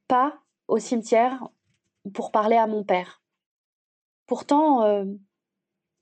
pas 0.09 0.39
au 0.69 0.79
cimetière 0.79 1.49
pour 2.15 2.31
parler 2.31 2.57
à 2.57 2.67
mon 2.67 2.85
père. 2.85 3.23
Pourtant, 4.27 4.83
euh, 4.85 5.05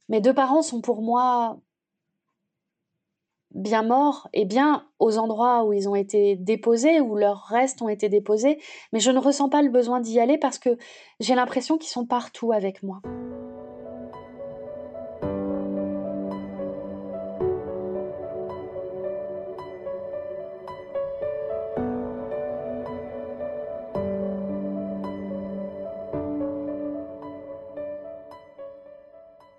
mes 0.08 0.20
deux 0.20 0.34
parents 0.34 0.62
sont 0.62 0.80
pour 0.80 1.02
moi 1.02 1.58
bien 3.52 3.82
morts 3.82 4.28
et 4.32 4.44
bien 4.44 4.86
aux 4.98 5.18
endroits 5.18 5.64
où 5.64 5.72
ils 5.72 5.88
ont 5.88 5.94
été 5.94 6.36
déposés, 6.36 7.00
où 7.00 7.16
leurs 7.16 7.44
restes 7.44 7.82
ont 7.82 7.88
été 7.88 8.08
déposés, 8.08 8.60
mais 8.92 9.00
je 9.00 9.10
ne 9.10 9.18
ressens 9.18 9.48
pas 9.48 9.62
le 9.62 9.70
besoin 9.70 10.00
d'y 10.00 10.20
aller 10.20 10.38
parce 10.38 10.58
que 10.58 10.76
j'ai 11.20 11.34
l'impression 11.34 11.78
qu'ils 11.78 11.90
sont 11.90 12.06
partout 12.06 12.52
avec 12.52 12.82
moi. 12.82 13.00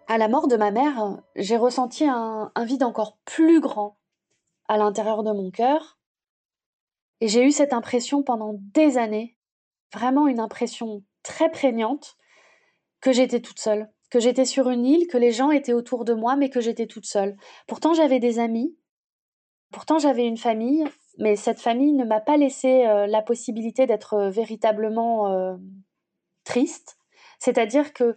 À 0.10 0.18
la 0.18 0.28
mort 0.28 0.48
de 0.48 0.58
ma 0.58 0.72
mère, 0.72 1.22
j'ai 1.36 1.56
ressenti 1.56 2.04
un, 2.04 2.52
vide 2.64 2.82
encore 2.82 3.20
plus 3.26 3.60
grand 3.60 4.00
à 4.68 4.76
l'intérieur 4.76 5.22
de 5.22 5.32
mon 5.32 5.52
cœur. 5.52 6.00
Et 7.22 7.28
j'ai 7.28 7.46
eu 7.46 7.52
cette 7.52 7.74
impression 7.74 8.24
pendant 8.24 8.56
des 8.74 8.98
années, 8.98 9.38
vraiment 9.94 10.26
une 10.26 10.40
impression 10.40 11.04
très 11.22 11.52
prégnante, 11.52 12.18
que 13.02 13.12
j'étais 13.12 13.40
toute 13.40 13.60
seule, 13.60 13.88
que 14.10 14.20
j'étais 14.20 14.46
sur 14.46 14.72
une 14.72 14.84
île, 14.84 15.06
que 15.06 15.18
les 15.20 15.32
gens 15.32 15.52
étaient 15.52 15.74
autour 15.74 16.06
de 16.06 16.16
moi, 16.16 16.36
mais 16.36 16.50
que 16.50 16.60
j'étais 16.60 16.88
toute 16.88 17.06
seule. 17.06 17.38
Pourtant 17.68 17.94
j'avais 17.94 18.20
des 18.20 18.40
amis, 18.40 18.76
pourtant 19.72 20.00
j'avais 20.00 20.26
une 20.26 20.38
famille, 20.38 20.86
mais 21.20 21.36
cette 21.36 21.62
famille 21.62 21.94
ne 21.94 22.04
m'a 22.04 22.20
pas 22.20 22.36
laissé 22.36 22.88
euh, 22.88 23.06
la 23.06 23.22
possibilité 23.22 23.86
d'être 23.86 24.16
euh, 24.16 24.30
véritablement 24.32 25.28
euh, 25.28 25.56
triste. 26.46 26.98
C'est-à-dire 27.38 27.94
que 27.94 28.16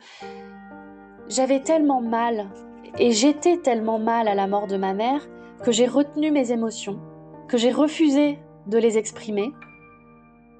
j'avais 1.33 1.61
tellement 1.61 2.03
mal 2.03 2.51
et 2.99 3.11
j'étais 3.11 3.57
tellement 3.57 3.99
mal 3.99 4.29
à 4.29 4.35
la 4.35 4.47
mort 4.47 4.67
de 4.67 4.77
ma 4.77 4.93
mère 4.93 5.27
que 5.65 5.73
j'ai 5.73 5.87
retenu 5.87 6.31
mes 6.31 6.53
émotions, 6.53 7.01
que 7.49 7.57
j'ai 7.57 7.73
refusé 7.73 8.39
de 8.67 8.77
les 8.77 8.99
exprimer, 8.99 9.51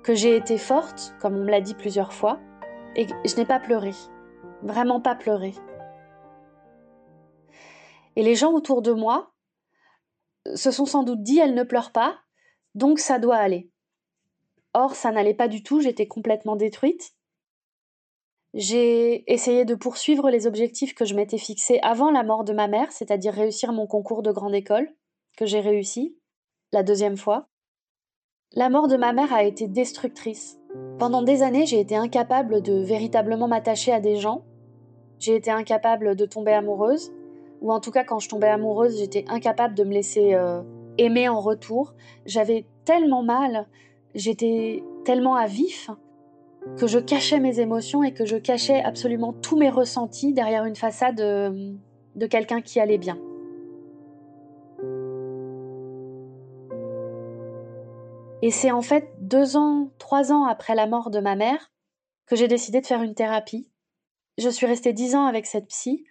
que 0.03 0.15
j'ai 0.15 0.35
été 0.35 0.57
forte, 0.57 1.15
comme 1.21 1.37
on 1.37 1.45
me 1.45 1.51
l'a 1.51 1.61
dit 1.61 1.75
plusieurs 1.75 2.15
fois, 2.15 2.41
et 2.97 3.07
je 3.07 3.37
n'ai 3.37 3.45
pas 3.45 3.61
pleuré, 3.61 3.91
vraiment 4.63 5.01
pas 5.01 5.15
pleuré. 5.15 5.53
Et 8.17 8.23
les 8.23 8.35
gens 8.35 8.53
autour 8.53 8.81
de 8.81 8.93
moi 8.93 9.33
se 10.55 10.71
sont 10.71 10.87
sans 10.87 11.03
doute 11.03 11.23
dit 11.23 11.39
elle 11.39 11.55
ne 11.55 11.65
pleure 11.65 11.93
pas, 11.93 12.17
donc 12.75 12.99
ça 12.99 13.19
doit 13.19 13.37
aller. 13.37 13.71
Or, 14.73 14.95
ça 14.95 15.13
n'allait 15.13 15.35
pas 15.35 15.49
du 15.49 15.63
tout, 15.63 15.81
j'étais 15.81 16.07
complètement 16.07 16.57
détruite. 16.57 17.13
J'ai 18.55 19.33
essayé 19.33 19.65
de 19.65 19.75
poursuivre 19.75 20.31
les 20.31 20.47
objectifs 20.47 20.95
que 20.95 21.07
je 21.07 21.15
m'étais 21.15 21.39
fixés 21.39 21.79
avant 21.83 22.11
la 22.11 22.23
mort 22.23 22.45
de 22.45 22.53
ma 22.53 22.69
mère, 22.69 22.93
c'est-à-dire 22.93 23.33
réussir 23.33 23.73
mon 23.73 23.87
concours 23.87 24.23
de 24.23 24.31
grande 24.31 24.55
école, 24.55 24.89
que 25.39 25.47
j'ai 25.47 25.61
réussi, 25.61 26.19
la 26.73 26.83
deuxième 26.83 27.17
fois. 27.17 27.47
La 28.53 28.69
mort 28.69 28.89
de 28.89 28.99
ma 28.99 29.15
mère 29.15 29.33
a 29.33 29.45
été 29.45 29.69
destructrice. 29.69 30.59
Pendant 30.99 31.23
des 31.23 31.43
années, 31.43 31.65
j'ai 31.65 31.81
été 31.81 31.97
incapable 31.97 32.61
de 32.61 32.75
véritablement 32.75 33.49
m'attacher 33.49 33.93
à 33.93 34.01
des 34.01 34.17
gens. 34.17 34.45
J'ai 35.19 35.37
été 35.37 35.51
incapable 35.51 36.15
de 36.15 36.27
tomber 36.27 36.53
amoureuse, 36.53 37.11
ou 37.63 37.73
en 37.73 37.81
tout 37.81 37.91
cas 37.91 38.05
quand 38.05 38.19
je 38.19 38.29
tombais 38.29 38.49
amoureuse, 38.49 38.99
j'étais 38.99 39.25
incapable 39.29 39.75
de 39.75 39.85
me 39.85 39.95
laisser 39.95 40.35
euh, 40.35 40.63
aimer 40.99 41.29
en 41.31 41.41
retour. 41.41 41.95
J'avais 42.27 42.67
tellement 42.85 43.23
mal, 43.23 43.67
j'étais 44.15 44.83
tellement 45.05 45.37
à 45.37 45.47
vif 45.47 45.89
que 46.79 46.87
je 46.87 46.99
cachais 46.99 47.41
mes 47.41 47.61
émotions 47.61 48.03
et 48.03 48.13
que 48.13 48.25
je 48.25 48.37
cachais 48.37 48.83
absolument 48.83 49.33
tous 49.33 49.57
mes 49.57 49.71
ressentis 49.71 50.33
derrière 50.33 50.65
une 50.65 50.77
façade 50.77 51.17
de, 51.17 51.75
de 52.15 52.27
quelqu'un 52.27 52.61
qui 52.61 52.81
allait 52.81 52.99
bien. 52.99 53.19
Et 58.43 58.51
c'est 58.51 58.73
en 58.73 58.83
fait 58.83 59.13
deux 59.21 59.57
ans, 59.57 59.91
trois 59.99 60.33
ans 60.33 60.45
après 60.45 60.75
la 60.75 60.87
mort 60.87 61.11
de 61.11 61.21
ma 61.21 61.37
mère 61.37 61.71
que 62.27 62.35
j'ai 62.35 62.49
décidé 62.49 62.81
de 62.81 62.87
faire 62.87 63.03
une 63.03 63.15
thérapie. 63.15 63.71
Je 64.39 64.49
suis 64.49 64.67
restée 64.67 64.93
dix 64.93 65.15
ans 65.15 65.27
avec 65.27 65.47
cette 65.47 65.69
psy 65.69 66.05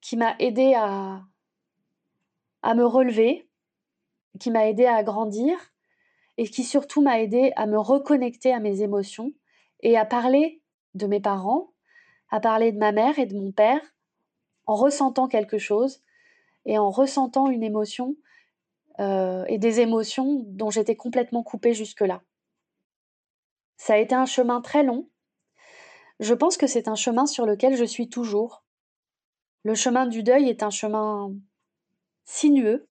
qui 0.00 0.16
m'a 0.16 0.34
aidée 0.38 0.74
à, 0.74 1.20
à 2.62 2.74
me 2.74 2.84
relever, 2.84 3.48
qui 4.40 4.50
m'a 4.50 4.68
aidée 4.68 4.86
à 4.86 5.02
grandir 5.02 5.56
et 6.38 6.48
qui 6.48 6.64
surtout 6.64 7.02
m'a 7.02 7.20
aidée 7.20 7.52
à 7.56 7.66
me 7.66 7.78
reconnecter 7.78 8.52
à 8.52 8.60
mes 8.60 8.82
émotions 8.82 9.32
et 9.80 9.96
à 9.96 10.04
parler 10.04 10.62
de 10.94 11.06
mes 11.06 11.20
parents, 11.20 11.72
à 12.30 12.40
parler 12.40 12.72
de 12.72 12.78
ma 12.78 12.92
mère 12.92 13.18
et 13.18 13.26
de 13.26 13.36
mon 13.36 13.52
père, 13.52 13.80
en 14.66 14.74
ressentant 14.74 15.28
quelque 15.28 15.58
chose 15.58 16.02
et 16.64 16.78
en 16.78 16.90
ressentant 16.90 17.48
une 17.48 17.62
émotion 17.62 18.16
euh, 18.98 19.44
et 19.46 19.58
des 19.58 19.80
émotions 19.80 20.42
dont 20.46 20.70
j'étais 20.70 20.96
complètement 20.96 21.42
coupée 21.42 21.74
jusque-là. 21.74 22.22
Ça 23.76 23.94
a 23.94 23.98
été 23.98 24.14
un 24.14 24.26
chemin 24.26 24.60
très 24.60 24.82
long. 24.82 25.08
Je 26.18 26.34
pense 26.34 26.56
que 26.56 26.66
c'est 26.66 26.88
un 26.88 26.94
chemin 26.94 27.26
sur 27.26 27.46
lequel 27.46 27.76
je 27.76 27.84
suis 27.84 28.08
toujours. 28.08 28.64
Le 29.62 29.74
chemin 29.74 30.06
du 30.06 30.22
deuil 30.22 30.48
est 30.48 30.62
un 30.62 30.70
chemin 30.70 31.32
sinueux, 32.24 32.88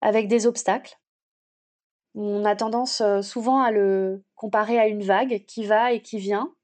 avec 0.00 0.28
des 0.28 0.46
obstacles. 0.46 0.98
On 2.14 2.44
a 2.44 2.54
tendance 2.54 3.00
euh, 3.00 3.22
souvent 3.22 3.60
à 3.60 3.70
le 3.70 4.22
comparer 4.36 4.78
à 4.78 4.86
une 4.86 5.02
vague 5.02 5.44
qui 5.46 5.66
va 5.66 5.92
et 5.92 6.00
qui 6.00 6.18
vient. 6.18 6.54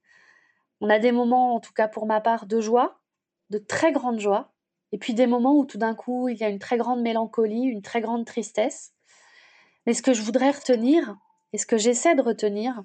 On 0.81 0.89
a 0.89 0.99
des 0.99 1.13
moments, 1.13 1.55
en 1.55 1.61
tout 1.61 1.73
cas 1.73 1.89
pour 1.89 2.07
ma 2.07 2.21
part, 2.21 2.47
de 2.47 2.61
joie, 2.61 3.01
de 3.51 3.59
très 3.59 3.93
grande 3.93 4.21
joie, 4.21 4.53
et 4.93 4.99
puis 4.99 5.15
des 5.15 5.27
moments 5.27 5.57
où 5.57 5.65
tout 5.65 5.79
d'un 5.79 5.95
coup 5.95 6.29
il 6.29 6.37
y 6.37 6.45
a 6.45 6.49
une 6.49 6.59
très 6.59 6.77
grande 6.77 7.03
mélancolie, 7.03 7.65
une 7.65 7.83
très 7.83 8.01
grande 8.01 8.25
tristesse. 8.25 8.93
Mais 9.87 9.95
ce 9.95 10.03
que 10.03 10.15
je 10.15 10.23
voudrais 10.23 10.51
retenir, 10.51 11.17
et 11.53 11.59
ce 11.59 11.67
que 11.67 11.79
j'essaie 11.79 12.15
de 12.15 12.23
retenir, 12.23 12.83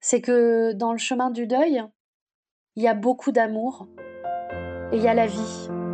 c'est 0.00 0.20
que 0.20 0.72
dans 0.72 0.92
le 0.92 0.98
chemin 0.98 1.30
du 1.30 1.46
deuil, 1.46 1.82
il 2.76 2.82
y 2.82 2.88
a 2.88 2.94
beaucoup 2.94 3.32
d'amour 3.32 3.88
et 4.92 4.96
il 4.96 5.02
y 5.02 5.08
a 5.08 5.14
la 5.14 5.26
vie. 5.26 5.85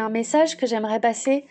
Un 0.00 0.08
message 0.10 0.56
que 0.56 0.66
j'aimerais 0.66 1.00
passer 1.00 1.46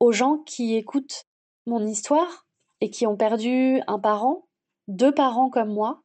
aux 0.00 0.12
gens 0.12 0.38
qui 0.38 0.76
écoutent 0.76 1.26
mon 1.66 1.84
histoire 1.86 2.46
et 2.80 2.90
qui 2.90 3.06
ont 3.06 3.16
perdu 3.16 3.80
un 3.86 3.98
parent, 3.98 4.46
deux 4.88 5.12
parents 5.12 5.50
comme 5.50 5.72
moi, 5.72 6.02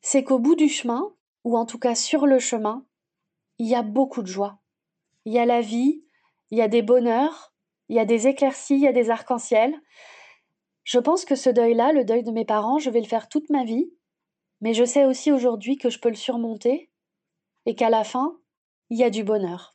c'est 0.00 0.24
qu'au 0.24 0.38
bout 0.38 0.54
du 0.54 0.68
chemin, 0.68 1.12
ou 1.44 1.56
en 1.56 1.66
tout 1.66 1.78
cas 1.78 1.94
sur 1.94 2.26
le 2.26 2.38
chemin, 2.38 2.86
il 3.58 3.66
y 3.66 3.74
a 3.74 3.82
beaucoup 3.82 4.22
de 4.22 4.28
joie. 4.28 4.58
Il 5.24 5.32
y 5.32 5.38
a 5.38 5.46
la 5.46 5.60
vie, 5.60 6.04
il 6.50 6.58
y 6.58 6.62
a 6.62 6.68
des 6.68 6.82
bonheurs, 6.82 7.52
il 7.88 7.96
y 7.96 8.00
a 8.00 8.04
des 8.04 8.28
éclaircies, 8.28 8.76
il 8.76 8.82
y 8.82 8.88
a 8.88 8.92
des 8.92 9.10
arcs-en-ciel. 9.10 9.74
Je 10.84 10.98
pense 10.98 11.24
que 11.24 11.34
ce 11.34 11.50
deuil-là, 11.50 11.92
le 11.92 12.04
deuil 12.04 12.22
de 12.22 12.30
mes 12.30 12.44
parents, 12.44 12.78
je 12.78 12.90
vais 12.90 13.00
le 13.00 13.06
faire 13.06 13.28
toute 13.28 13.50
ma 13.50 13.64
vie, 13.64 13.92
mais 14.60 14.74
je 14.74 14.84
sais 14.84 15.04
aussi 15.04 15.32
aujourd'hui 15.32 15.76
que 15.76 15.90
je 15.90 15.98
peux 15.98 16.08
le 16.08 16.14
surmonter 16.14 16.90
et 17.66 17.74
qu'à 17.74 17.90
la 17.90 18.04
fin, 18.04 18.38
il 18.90 18.98
y 18.98 19.04
a 19.04 19.10
du 19.10 19.22
bonheur. 19.22 19.74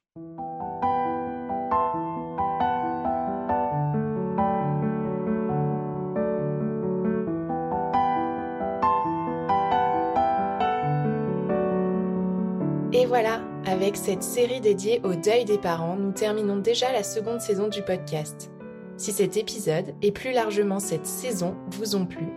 Et 12.95 13.05
voilà, 13.05 13.41
avec 13.65 13.97
cette 13.97 14.23
série 14.23 14.61
dédiée 14.61 15.01
au 15.03 15.13
deuil 15.13 15.45
des 15.45 15.57
parents, 15.57 15.95
nous 15.95 16.11
terminons 16.11 16.57
déjà 16.57 16.91
la 16.91 17.03
seconde 17.03 17.41
saison 17.41 17.67
du 17.67 17.81
podcast. 17.81 18.51
Si 18.97 19.11
cet 19.11 19.37
épisode 19.37 19.93
et 20.01 20.11
plus 20.11 20.31
largement 20.31 20.79
cette 20.79 21.07
saison 21.07 21.55
vous 21.71 21.95
ont 21.95 22.05
plu, 22.05 22.27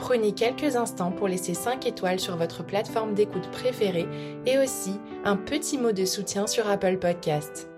prenez 0.00 0.32
quelques 0.32 0.76
instants 0.76 1.12
pour 1.12 1.28
laisser 1.28 1.54
5 1.54 1.86
étoiles 1.86 2.18
sur 2.18 2.36
votre 2.36 2.64
plateforme 2.64 3.14
d'écoute 3.14 3.50
préférée 3.52 4.08
et 4.46 4.58
aussi 4.58 4.92
un 5.24 5.36
petit 5.36 5.78
mot 5.78 5.92
de 5.92 6.06
soutien 6.06 6.46
sur 6.46 6.68
Apple 6.68 6.96
Podcast. 6.96 7.68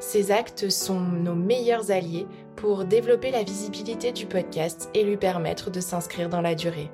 Ces 0.00 0.32
actes 0.32 0.68
sont 0.68 0.98
nos 0.98 1.34
meilleurs 1.34 1.90
alliés 1.90 2.26
pour 2.56 2.84
développer 2.84 3.30
la 3.30 3.44
visibilité 3.44 4.12
du 4.12 4.26
podcast 4.26 4.90
et 4.94 5.04
lui 5.04 5.16
permettre 5.16 5.70
de 5.70 5.80
s'inscrire 5.80 6.28
dans 6.28 6.40
la 6.40 6.54
durée. 6.54 6.90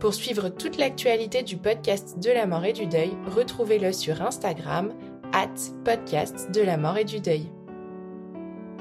Pour 0.00 0.12
suivre 0.12 0.48
toute 0.48 0.76
l'actualité 0.76 1.42
du 1.42 1.56
podcast 1.56 2.18
de 2.18 2.30
la 2.30 2.46
mort 2.46 2.64
et 2.64 2.72
du 2.72 2.86
deuil, 2.86 3.16
retrouvez-le 3.26 3.92
sur 3.92 4.22
Instagram, 4.22 4.92
at 5.32 5.54
podcast 5.84 6.50
de 6.52 6.62
la 6.62 6.76
mort 6.76 6.98
et 6.98 7.04
du 7.04 7.20
deuil. 7.20 7.50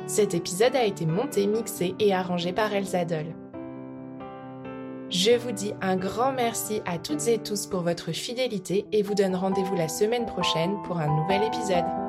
Cet 0.07 0.33
épisode 0.33 0.75
a 0.75 0.85
été 0.85 1.05
monté, 1.05 1.45
mixé 1.47 1.95
et 1.99 2.13
arrangé 2.13 2.51
par 2.51 2.73
Elsa 2.73 3.05
Doll. 3.05 3.44
Je 5.09 5.37
vous 5.37 5.51
dis 5.51 5.73
un 5.81 5.95
grand 5.95 6.31
merci 6.31 6.81
à 6.85 6.97
toutes 6.97 7.27
et 7.27 7.37
tous 7.37 7.67
pour 7.67 7.81
votre 7.81 8.11
fidélité 8.11 8.85
et 8.91 9.03
vous 9.03 9.13
donne 9.13 9.35
rendez-vous 9.35 9.75
la 9.75 9.87
semaine 9.87 10.25
prochaine 10.25 10.75
pour 10.83 10.97
un 10.97 11.07
nouvel 11.07 11.43
épisode. 11.43 12.04